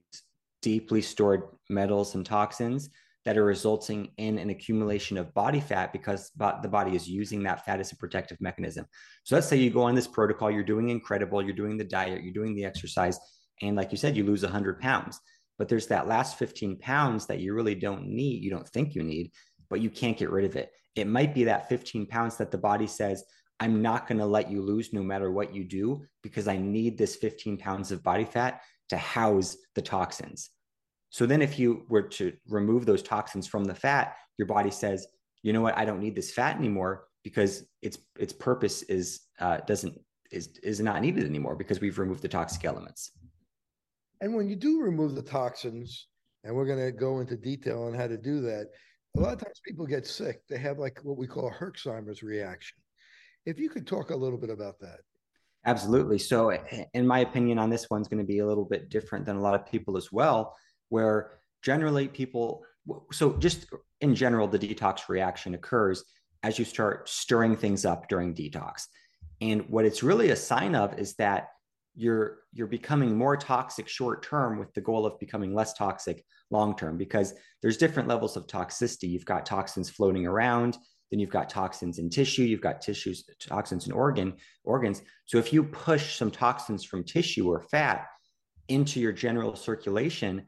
[0.63, 2.89] deeply stored metals and toxins
[3.23, 7.63] that are resulting in an accumulation of body fat because the body is using that
[7.65, 8.87] fat as a protective mechanism.
[9.25, 12.23] So let's say you go on this protocol, you're doing incredible, you're doing the diet,
[12.23, 13.19] you're doing the exercise,
[13.61, 15.19] and like you said, you lose 100 pounds
[15.61, 19.03] but there's that last 15 pounds that you really don't need, you don't think you
[19.03, 19.31] need,
[19.69, 20.71] but you can't get rid of it.
[20.95, 23.23] It might be that 15 pounds that the body says,
[23.59, 26.97] I'm not going to let you lose no matter what you do because I need
[26.97, 30.49] this 15 pounds of body fat to house the toxins.
[31.11, 35.05] So then, if you were to remove those toxins from the fat, your body says,
[35.43, 39.57] you know what, I don't need this fat anymore because its its purpose is uh,
[39.67, 39.95] doesn't
[40.31, 43.11] is is not needed anymore because we've removed the toxic elements.
[44.21, 46.07] And when you do remove the toxins,
[46.43, 48.67] and we're going to go into detail on how to do that,
[49.17, 50.41] a lot of times people get sick.
[50.47, 52.77] They have like what we call a Herxheimer's reaction.
[53.45, 54.99] If you could talk a little bit about that.
[55.65, 56.17] Absolutely.
[56.17, 56.57] So,
[56.93, 59.41] in my opinion, on this one's going to be a little bit different than a
[59.41, 60.55] lot of people as well,
[60.89, 62.63] where generally people
[63.11, 63.67] so just
[63.99, 66.03] in general the detox reaction occurs
[66.43, 68.87] as you start stirring things up during detox
[69.39, 71.49] and what it's really a sign of is that
[71.95, 76.75] you're you're becoming more toxic short term with the goal of becoming less toxic long
[76.75, 79.09] term because there's different levels of toxicity.
[79.09, 80.77] You've got toxins floating around
[81.11, 85.01] then you've got toxins in tissue you've got tissues toxins in organ organs.
[85.25, 88.07] So if you push some toxins from tissue or fat
[88.69, 90.45] into your general circulation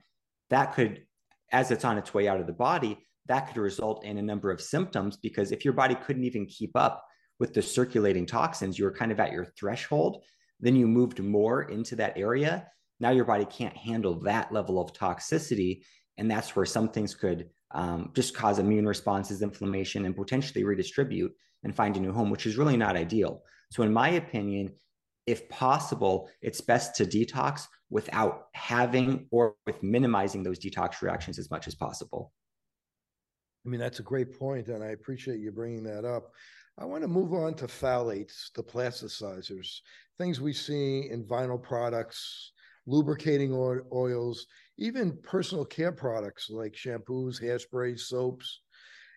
[0.49, 1.03] that could
[1.51, 4.49] as it's on its way out of the body that could result in a number
[4.49, 7.03] of symptoms because if your body couldn't even keep up
[7.39, 10.23] with the circulating toxins you were kind of at your threshold
[10.63, 12.67] then you moved more into that area
[12.99, 15.83] now your body can't handle that level of toxicity
[16.17, 21.33] and that's where some things could um, just cause immune responses inflammation and potentially redistribute
[21.63, 23.41] and find a new home which is really not ideal.
[23.71, 24.73] So in my opinion
[25.25, 31.49] if possible it's best to detox without having or with minimizing those detox reactions as
[31.49, 32.31] much as possible.
[33.65, 36.31] I mean that's a great point and i appreciate you bringing that up
[36.77, 39.79] I want to move on to phthalates, the plasticizers,
[40.17, 42.51] things we see in vinyl products,
[42.87, 48.61] lubricating oils, even personal care products like shampoos, hairsprays, soaps.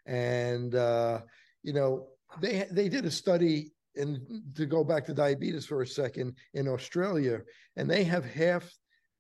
[0.07, 1.23] And, uh,
[1.63, 2.09] you know,
[2.41, 4.21] they, they did a study and
[4.55, 7.41] to go back to diabetes for a second in Australia,
[7.77, 8.71] and they have half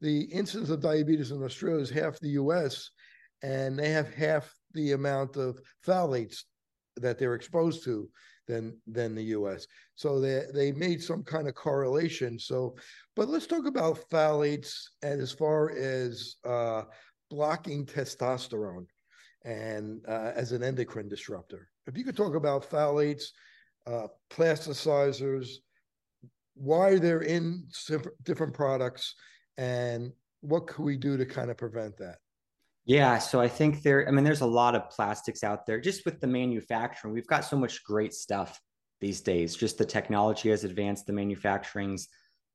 [0.02, 2.90] the incidence of diabetes in Australia is half the US,
[3.42, 6.42] and they have half the amount of phthalates
[6.96, 8.08] that they're exposed to
[8.46, 9.66] than than the US.
[9.94, 12.38] So they they made some kind of correlation.
[12.38, 12.76] So,
[13.14, 16.82] but let's talk about phthalates and as far as uh,
[17.30, 18.86] blocking testosterone
[19.44, 21.68] and uh, as an endocrine disruptor.
[21.86, 23.24] If you could talk about phthalates,
[23.86, 25.48] uh, plasticizers,
[26.54, 27.68] why they're in
[28.24, 29.14] different products,
[29.56, 32.16] and what could we do to kind of prevent that?
[32.86, 36.04] Yeah, so I think there, I mean, there's a lot of plastics out there just
[36.04, 37.12] with the manufacturing.
[37.12, 38.60] We've got so much great stuff
[39.00, 39.56] these days.
[39.56, 42.08] Just the technology has advanced, the manufacturing's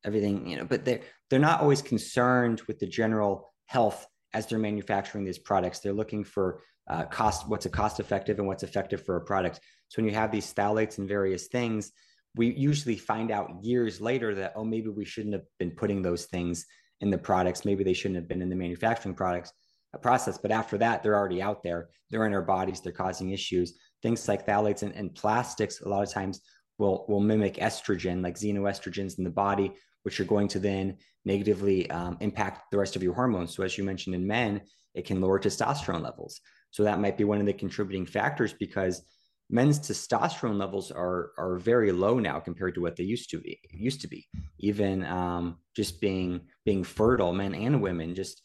[0.05, 4.57] everything, you know, but they're they're not always concerned with the general health as they're
[4.57, 5.79] manufacturing these products.
[5.79, 9.59] They're looking for uh, cost, what's a cost effective and what's effective for a product.
[9.89, 11.91] So when you have these phthalates and various things,
[12.35, 16.25] we usually find out years later that, oh, maybe we shouldn't have been putting those
[16.25, 16.65] things
[17.01, 17.65] in the products.
[17.65, 19.51] Maybe they shouldn't have been in the manufacturing products
[19.97, 20.37] process.
[20.37, 21.89] But after that, they're already out there.
[22.09, 22.81] They're in our bodies.
[22.81, 23.73] They're causing issues.
[24.01, 26.41] Things like phthalates and, and plastics a lot of times
[26.77, 29.73] will will mimic estrogen, like xenoestrogens in the body,
[30.03, 33.55] which are going to then negatively um, impact the rest of your hormones.
[33.55, 34.61] So as you mentioned in men,
[34.95, 36.41] it can lower testosterone levels.
[36.71, 39.03] So that might be one of the contributing factors because
[39.49, 43.59] men's testosterone levels are are very low now compared to what they used to be
[43.71, 44.25] used to be
[44.59, 48.41] even um, just being being fertile men and women just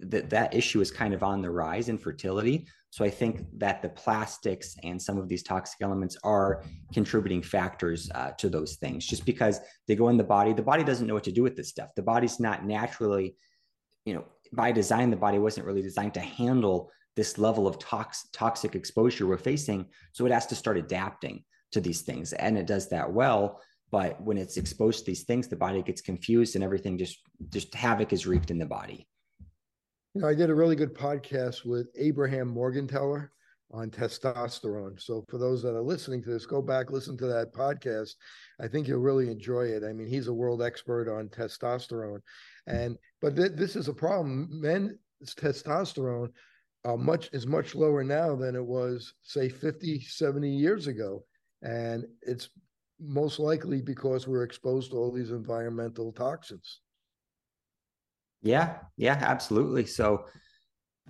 [0.00, 2.66] that that issue is kind of on the rise in fertility.
[2.90, 8.10] So I think that the plastics and some of these toxic elements are contributing factors
[8.14, 9.06] uh, to those things.
[9.06, 11.56] Just because they go in the body, the body doesn't know what to do with
[11.56, 11.90] this stuff.
[11.94, 13.36] The body's not naturally,
[14.04, 18.28] you know, by design, the body wasn't really designed to handle this level of tox-
[18.32, 19.86] toxic exposure we're facing.
[20.12, 23.60] So it has to start adapting to these things, and it does that well.
[23.90, 27.18] But when it's exposed to these things, the body gets confused, and everything just
[27.50, 29.06] just havoc is wreaked in the body.
[30.16, 33.28] You know, I did a really good podcast with Abraham Morgentaler
[33.70, 34.98] on testosterone.
[34.98, 38.14] So for those that are listening to this, go back, listen to that podcast.
[38.58, 39.84] I think you'll really enjoy it.
[39.84, 42.20] I mean, he's a world expert on testosterone.
[42.66, 44.48] And but th- this is a problem.
[44.50, 44.94] Men's
[45.34, 46.30] testosterone
[46.86, 51.26] uh, much is much lower now than it was, say, 50, 70 years ago.
[51.60, 52.48] And it's
[52.98, 56.80] most likely because we're exposed to all these environmental toxins.
[58.42, 59.86] Yeah, yeah, absolutely.
[59.86, 60.26] So,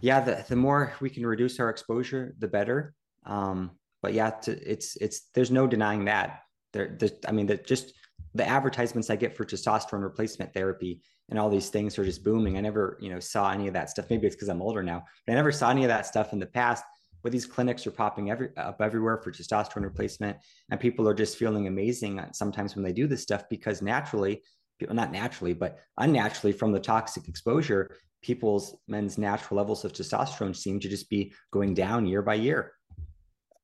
[0.01, 2.95] yeah, the, the more we can reduce our exposure, the better.
[3.25, 6.43] Um, but yeah, to, it's it's there's no denying that.
[6.73, 7.93] There, I mean, that just
[8.35, 12.57] the advertisements I get for testosterone replacement therapy and all these things are just booming.
[12.57, 14.07] I never, you know, saw any of that stuff.
[14.11, 16.39] Maybe it's because I'm older now, but I never saw any of that stuff in
[16.39, 16.85] the past.
[17.23, 20.37] But these clinics are popping every up everywhere for testosterone replacement,
[20.71, 24.43] and people are just feeling amazing sometimes when they do this stuff because naturally
[24.81, 30.81] not naturally, but unnaturally from the toxic exposure, people's men's natural levels of testosterone seem
[30.81, 32.73] to just be going down year by year.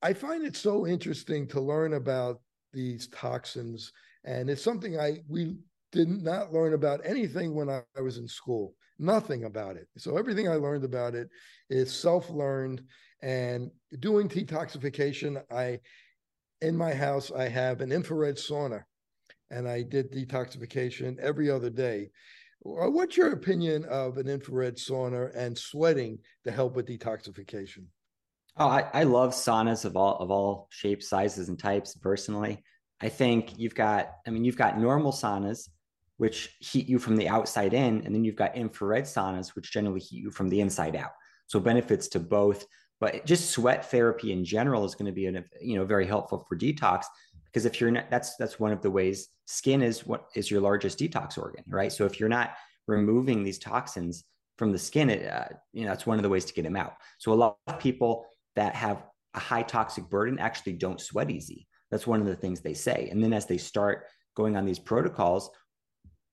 [0.02, 2.40] I find it so interesting to learn about
[2.72, 3.92] these toxins,
[4.24, 5.56] and it's something I we
[5.92, 8.74] did not learn about anything when I, I was in school.
[8.98, 9.88] Nothing about it.
[9.98, 11.28] So everything I learned about it
[11.68, 12.82] is self-learned
[13.20, 15.42] and doing detoxification.
[15.50, 15.80] I
[16.60, 18.84] in my house I have an infrared sauna
[19.53, 22.11] and I did detoxification every other day.
[22.64, 27.84] Uh, what's your opinion of an infrared sauna and sweating to help with detoxification?
[28.57, 31.94] Oh, I, I love saunas of all of all shapes, sizes, and types.
[31.94, 32.62] Personally,
[33.00, 34.12] I think you've got.
[34.26, 35.68] I mean, you've got normal saunas,
[36.18, 40.00] which heat you from the outside in, and then you've got infrared saunas, which generally
[40.00, 41.12] heat you from the inside out.
[41.46, 42.66] So benefits to both.
[43.00, 46.46] But just sweat therapy in general is going to be, an, you know, very helpful
[46.48, 47.03] for detox
[47.53, 50.61] because if you're not, that's that's one of the ways skin is what is your
[50.61, 51.92] largest detox organ, right?
[51.92, 52.55] So if you're not
[52.86, 54.24] removing these toxins
[54.57, 56.76] from the skin, it, uh, you know, that's one of the ways to get them
[56.76, 56.94] out.
[57.18, 58.24] So a lot of people
[58.57, 59.03] that have
[59.34, 61.66] a high toxic burden actually don't sweat easy.
[61.90, 63.09] That's one of the things they say.
[63.11, 65.50] And then as they start going on these protocols,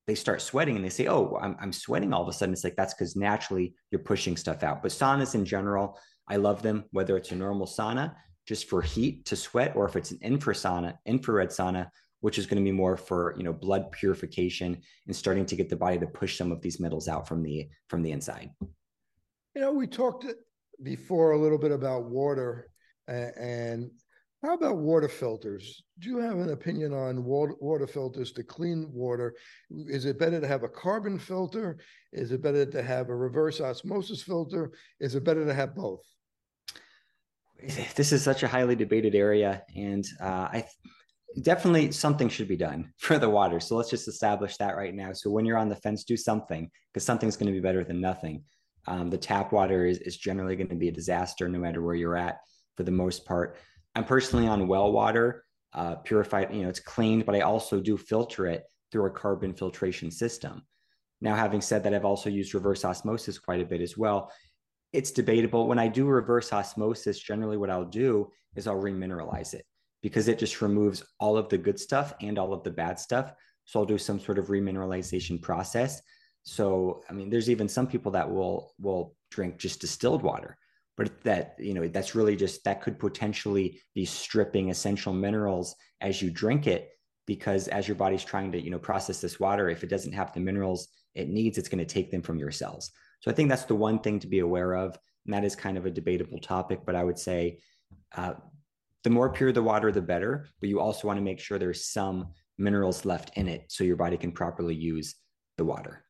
[0.07, 2.53] they start sweating and they say, Oh, I'm, I'm sweating all of a sudden.
[2.53, 4.81] It's like that's because naturally you're pushing stuff out.
[4.81, 5.99] But saunas in general,
[6.29, 8.15] I love them, whether it's a normal sauna
[8.49, 11.87] just for heat to sweat, or if it's an infra sauna, infrared sauna,
[12.21, 14.75] which is going to be more for you know blood purification
[15.05, 17.69] and starting to get the body to push some of these metals out from the
[17.89, 18.49] from the inside.
[19.53, 20.25] You know, we talked
[20.81, 22.71] before a little bit about water
[23.07, 23.91] and
[24.41, 25.83] how about water filters?
[25.99, 29.35] Do you have an opinion on water, water, filters to clean water?
[29.69, 31.77] Is it better to have a carbon filter?
[32.13, 34.71] Is it better to have a reverse osmosis filter?
[34.99, 36.01] Is it better to have both?
[37.95, 40.65] this is such a highly debated area, and uh, I
[41.43, 43.59] definitely something should be done for the water.
[43.59, 45.13] So let's just establish that right now.
[45.13, 48.01] So when you're on the fence, do something because something's going to be better than
[48.01, 48.43] nothing.
[48.87, 51.95] Um, the tap water is, is generally going to be a disaster no matter where
[51.95, 52.39] you're at
[52.75, 53.57] for the most part.
[53.93, 55.43] I'm personally on well water,
[55.73, 59.53] uh, purified, you know, it's cleaned, but I also do filter it through a carbon
[59.53, 60.63] filtration system.
[61.21, 64.31] Now, having said that, I've also used reverse osmosis quite a bit as well
[64.93, 65.67] it's debatable.
[65.67, 69.65] When I do reverse osmosis, generally what I'll do is I'll remineralize it
[70.01, 73.33] because it just removes all of the good stuff and all of the bad stuff.
[73.65, 76.01] So I'll do some sort of remineralization process.
[76.43, 80.57] So I mean, there's even some people that will will drink just distilled water,
[80.97, 86.21] but that you know that's really just that could potentially be stripping essential minerals as
[86.21, 86.89] you drink it
[87.27, 90.33] because as your body's trying to you know process this water, if it doesn't have
[90.33, 92.91] the minerals it needs, it's going to take them from your cells.
[93.19, 94.97] So I think that's the one thing to be aware of.
[95.25, 97.59] And that is kind of a debatable topic, but I would say
[98.15, 98.33] uh,
[99.03, 100.47] the more pure the water, the better.
[100.59, 103.95] But you also want to make sure there's some minerals left in it so your
[103.95, 105.15] body can properly use
[105.57, 106.03] the water.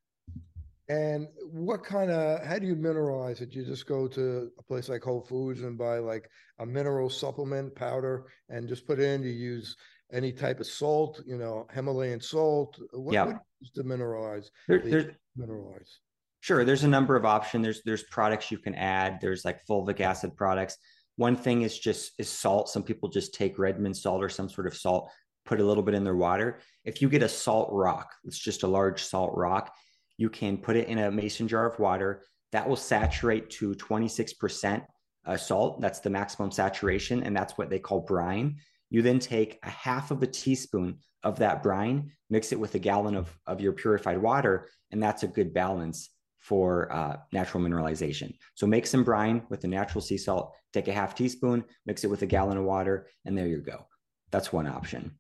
[0.88, 3.53] And what kind of, how do you mineralize it?
[3.53, 7.76] You just go to a place like Whole Foods and buy like a mineral supplement
[7.76, 9.22] powder and just put it in.
[9.22, 9.76] You use
[10.12, 12.80] any type of salt, you know, Himalayan salt.
[12.91, 13.26] What, yeah.
[13.26, 13.36] what
[13.76, 14.49] to mineralize?
[14.68, 15.05] There, there's,
[15.38, 15.97] mineralize.
[16.42, 17.64] Sure, there's a number of options.
[17.64, 19.20] There's there's products you can add.
[19.22, 20.78] There's like fulvic acid products.
[21.18, 22.70] One thing is just is salt.
[22.70, 25.12] Some people just take Redmond salt or some sort of salt,
[25.46, 26.60] put a little bit in their water.
[26.86, 29.74] If you get a salt rock, it's just a large salt rock,
[30.18, 32.24] you can put it in a mason jar of water.
[32.52, 34.86] That will saturate to 26%
[35.26, 35.82] uh, salt.
[35.82, 38.58] That's the maximum saturation, and that's what they call brine.
[38.90, 42.80] You then take a half of a teaspoon of that brine, mix it with a
[42.80, 46.10] gallon of, of your purified water, and that's a good balance
[46.40, 48.34] for uh, natural mineralization.
[48.56, 52.10] So make some brine with the natural sea salt, take a half teaspoon, mix it
[52.10, 53.86] with a gallon of water, and there you go.
[54.32, 55.12] That's one option.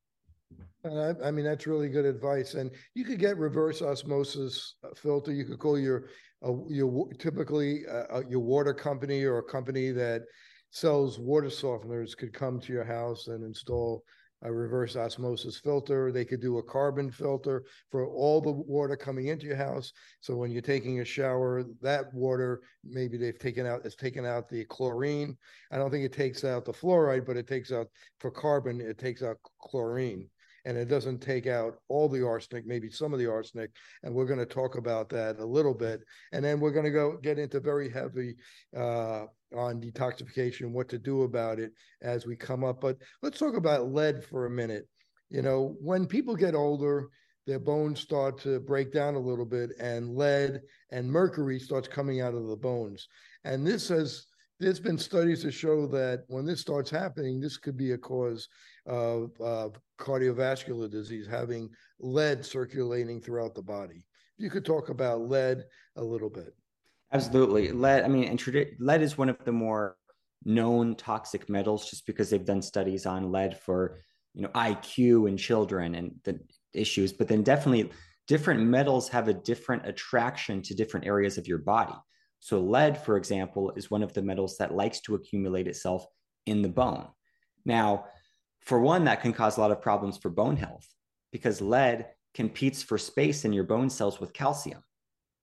[0.85, 2.53] Uh, I mean, that's really good advice.
[2.53, 5.33] And you could get reverse osmosis uh, filter.
[5.33, 6.09] You could call your
[6.45, 10.23] uh, your typically uh, uh, your water company or a company that
[10.71, 14.03] sells water softeners could come to your house and install
[14.43, 16.11] a reverse osmosis filter.
[16.11, 19.91] They could do a carbon filter for all the water coming into your house.
[20.21, 24.49] So when you're taking a shower, that water maybe they've taken out it's taken out
[24.49, 25.37] the chlorine.
[25.71, 27.87] I don't think it takes out the fluoride, but it takes out
[28.19, 30.29] for carbon, it takes out chlorine
[30.65, 33.71] and it doesn't take out all the arsenic, maybe some of the arsenic.
[34.03, 36.01] And we're going to talk about that a little bit.
[36.31, 38.35] And then we're going to go get into very heavy
[38.75, 42.81] uh, on detoxification, what to do about it as we come up.
[42.81, 44.87] But let's talk about lead for a minute.
[45.29, 47.09] You know, when people get older,
[47.45, 52.21] their bones start to break down a little bit, and lead and mercury starts coming
[52.21, 53.07] out of the bones.
[53.43, 54.27] And this has
[54.59, 58.49] there's been studies to show that when this starts happening, this could be a cause
[58.85, 64.05] of uh, cardiovascular disease, having lead circulating throughout the body.
[64.37, 65.63] You could talk about lead
[65.95, 66.53] a little bit.
[67.13, 67.71] Absolutely.
[67.71, 68.37] Lead, I mean,
[68.79, 69.95] lead is one of the more
[70.43, 73.97] known toxic metals just because they've done studies on lead for,
[74.33, 76.39] you know, IQ in children and the
[76.73, 77.91] issues, but then definitely
[78.27, 81.95] different metals have a different attraction to different areas of your body.
[82.39, 86.05] So lead, for example, is one of the metals that likes to accumulate itself
[86.45, 87.07] in the bone.
[87.65, 88.05] Now,
[88.61, 90.87] for one, that can cause a lot of problems for bone health
[91.31, 94.83] because lead competes for space in your bone cells with calcium.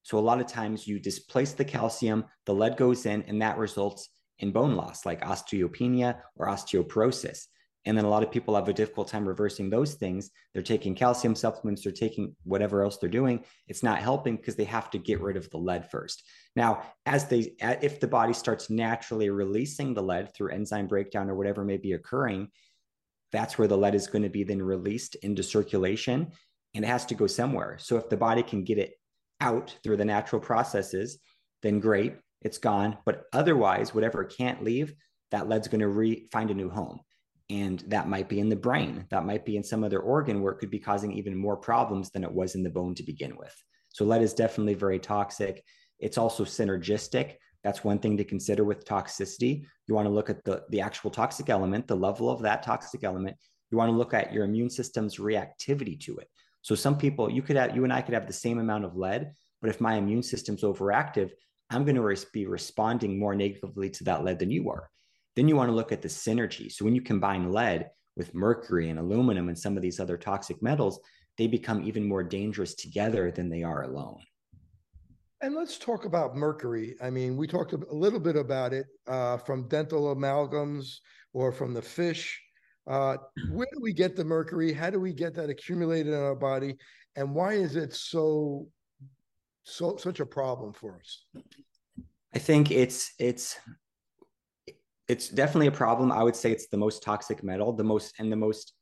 [0.03, 3.59] So a lot of times you displace the calcium, the lead goes in, and that
[3.59, 7.47] results in bone loss like osteopenia or osteoporosis.
[7.87, 10.31] And then a lot of people have a difficult time reversing those things.
[10.53, 13.45] They're taking calcium supplements, they're taking whatever else they're doing.
[13.69, 16.23] It's not helping because they have to get rid of the lead first.
[16.57, 21.35] Now, as they, if the body starts naturally releasing the lead through enzyme breakdown or
[21.35, 22.49] whatever may be occurring,
[23.31, 26.33] that's where the lead is going to be then released into circulation
[26.75, 27.77] and it has to go somewhere.
[27.79, 28.95] So if the body can get it
[29.41, 31.19] out through the natural processes,
[31.63, 32.97] then great, it's gone.
[33.05, 34.95] But otherwise, whatever can't leave,
[35.31, 37.01] that lead's going to re- find a new home.
[37.51, 40.53] And that might be in the brain, that might be in some other organ where
[40.53, 43.37] it could be causing even more problems than it was in the bone to begin
[43.37, 43.55] with.
[43.91, 45.63] So, lead is definitely very toxic.
[45.99, 47.35] It's also synergistic.
[47.65, 49.65] That's one thing to consider with toxicity.
[49.87, 53.03] You want to look at the, the actual toxic element, the level of that toxic
[53.03, 53.37] element.
[53.71, 56.29] You want to look at your immune system's reactivity to it.
[56.63, 58.97] So some people, you could have, you and I could have the same amount of
[58.97, 61.31] lead, but if my immune system's overactive,
[61.71, 64.89] I'm going to be responding more negatively to that lead than you are.
[65.35, 66.71] Then you want to look at the synergy.
[66.71, 70.63] So when you combine lead with mercury and aluminum and some of these other toxic
[70.63, 71.01] metals,
[71.37, 74.21] they become even more dangerous together than they are alone.
[75.43, 76.97] And let's talk about mercury.
[77.03, 80.97] I mean, we talked a little bit about it uh, from dental amalgams
[81.35, 82.41] or from the fish
[82.87, 83.17] uh,
[83.51, 84.73] where do we get the mercury?
[84.73, 86.77] How do we get that accumulated in our body?
[87.17, 88.69] And why is it so
[89.65, 91.25] so such a problem for us?
[92.35, 93.59] I think it's it's
[95.09, 96.13] it's definitely a problem.
[96.13, 98.75] I would say it's the most toxic metal, the most and the most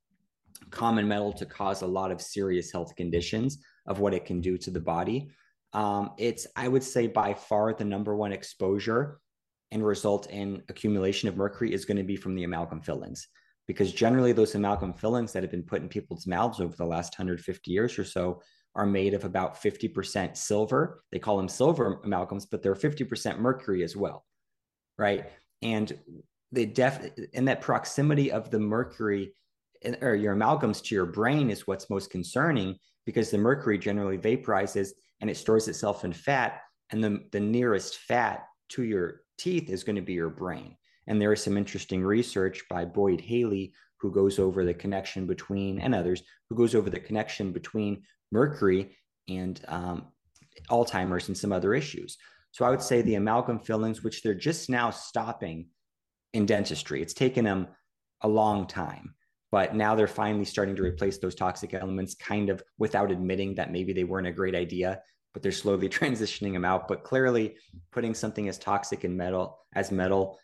[0.71, 4.57] common metal to cause a lot of serious health conditions of what it can do
[4.59, 5.31] to the body.
[5.75, 9.21] Um, it's I would say by far the number one exposure
[9.71, 13.27] and result in accumulation of mercury is going to be from the amalgam fillings
[13.67, 17.19] because generally those amalgam fillings that have been put in people's mouths over the last
[17.19, 18.41] 150 years or so
[18.77, 21.03] are made of about 50% silver.
[21.13, 24.25] They call them silver amalgams, but they're 50% mercury as well,
[24.99, 25.31] right?
[25.63, 25.97] And
[26.53, 29.35] they def and that proximity of the mercury
[30.01, 34.91] or your amalgams to your brain is what's most concerning because the mercury generally vaporizes
[35.25, 36.61] and it stores itself in fat,
[36.91, 40.77] and the, the nearest fat to your teeth is going to be your brain.
[41.07, 45.81] And there is some interesting research by Boyd Haley, who goes over the connection between,
[45.81, 48.03] and others, who goes over the connection between
[48.33, 50.09] mercury and um,
[50.71, 52.19] Alzheimer's and some other issues.
[52.51, 55.69] So I would say the amalgam fillings, which they're just now stopping
[56.35, 57.69] in dentistry, it's taken them
[58.21, 59.15] a long time,
[59.51, 63.73] but now they're finally starting to replace those toxic elements kind of without admitting that
[63.73, 65.01] maybe they weren't a great idea
[65.35, 67.57] but they're slowly transitioning them out but clearly
[67.93, 70.39] putting something as toxic in metal as metal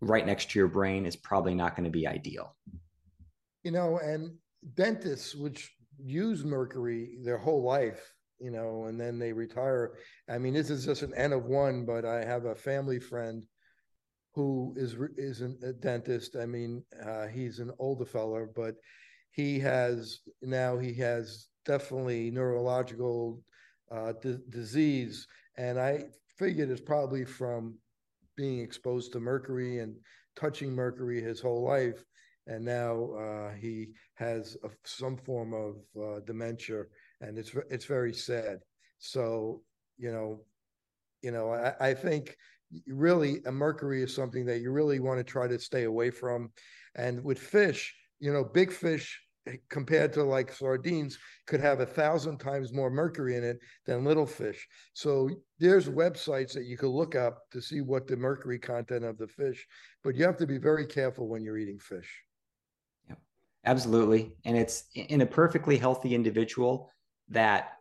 [0.00, 2.56] right next to your brain is probably not going to be ideal.
[3.62, 4.36] You know, and
[4.74, 9.98] dentists, which use mercury their whole life, you know, and then they retire.
[10.28, 13.42] I mean, this is just an N of one, but I have a family friend
[14.34, 16.36] who is is a dentist.
[16.36, 18.76] I mean, uh, he's an older fellow, but
[19.32, 23.42] he has now he has definitely neurological
[23.90, 25.26] uh, d- disease,
[25.56, 26.04] and I
[26.38, 27.78] figured it's probably from
[28.36, 29.96] being exposed to mercury and
[30.36, 32.04] touching mercury his whole life,
[32.46, 36.84] and now uh, he has a, some form of uh, dementia,
[37.20, 38.60] and it's it's very sad.
[38.98, 39.62] So
[39.98, 40.40] you know,
[41.22, 42.36] you know, I, I think
[42.86, 46.50] really a mercury is something that you really want to try to stay away from,
[46.94, 51.86] and with fish, you know, big fish Eh, compared to like sardines could have a
[51.86, 54.66] thousand times more mercury in it than little fish.
[54.92, 59.16] So there's websites that you could look up to see what the mercury content of
[59.16, 59.66] the fish
[60.04, 62.22] but you have to be very careful when you're eating fish.
[63.08, 63.16] Yeah
[63.64, 64.36] absolutely.
[64.44, 66.90] And it's in a perfectly healthy individual
[67.28, 67.72] that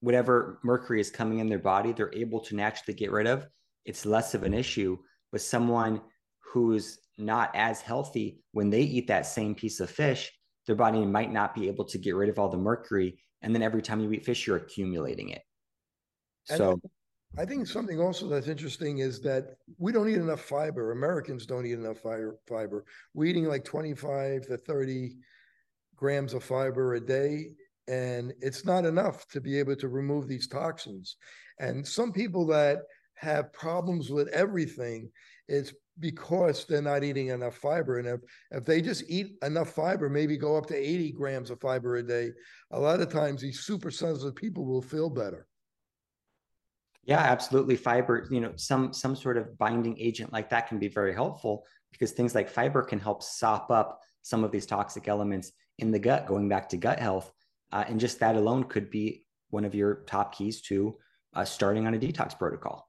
[0.00, 3.46] whatever mercury is coming in their body they're able to naturally get rid of
[3.84, 4.96] it's less of an issue
[5.30, 6.00] with someone
[6.38, 10.32] who's not as healthy when they eat that same piece of fish
[10.70, 13.18] their body might not be able to get rid of all the mercury.
[13.42, 15.42] And then every time you eat fish, you're accumulating it.
[16.44, 16.82] So and
[17.36, 20.92] I think something also that's interesting is that we don't eat enough fiber.
[20.92, 22.84] Americans don't eat enough fiber.
[23.14, 25.16] We're eating like 25 to 30
[25.96, 27.56] grams of fiber a day,
[27.88, 31.16] and it's not enough to be able to remove these toxins.
[31.58, 32.82] And some people that
[33.16, 35.10] have problems with everything,
[35.48, 37.98] it's because they're not eating enough fiber.
[37.98, 38.20] And if,
[38.50, 42.02] if they just eat enough fiber, maybe go up to 80 grams of fiber a
[42.02, 42.30] day,
[42.70, 45.46] a lot of times these super sensitive people will feel better.
[47.04, 47.76] Yeah, absolutely.
[47.76, 51.64] Fiber, you know, some some sort of binding agent like that can be very helpful
[51.92, 55.98] because things like fiber can help sop up some of these toxic elements in the
[55.98, 57.32] gut, going back to gut health.
[57.72, 60.96] Uh, and just that alone could be one of your top keys to
[61.34, 62.88] uh, starting on a detox protocol.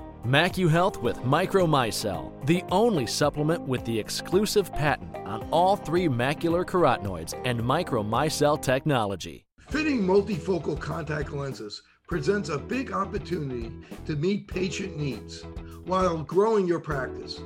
[0.25, 7.33] MacuHealth with Micromicelle, the only supplement with the exclusive patent on all three macular carotenoids
[7.43, 9.47] and Micromicelle technology.
[9.71, 13.71] Fitting multifocal contact lenses presents a big opportunity
[14.05, 15.41] to meet patient needs
[15.85, 17.39] while growing your practice.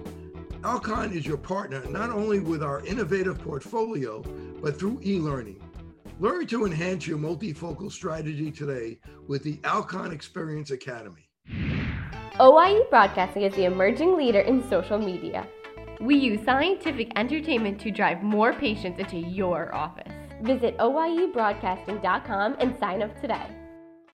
[0.66, 4.22] Alcon is your partner not only with our innovative portfolio,
[4.62, 5.62] but through e learning.
[6.20, 9.00] Learn to enhance your multifocal strategy today
[9.30, 11.30] with the Alcon Experience Academy.
[12.38, 15.48] OIE Broadcasting is the emerging leader in social media.
[16.02, 20.12] We use scientific entertainment to drive more patients into your office.
[20.42, 23.48] Visit OIEBroadcasting.com and sign up today.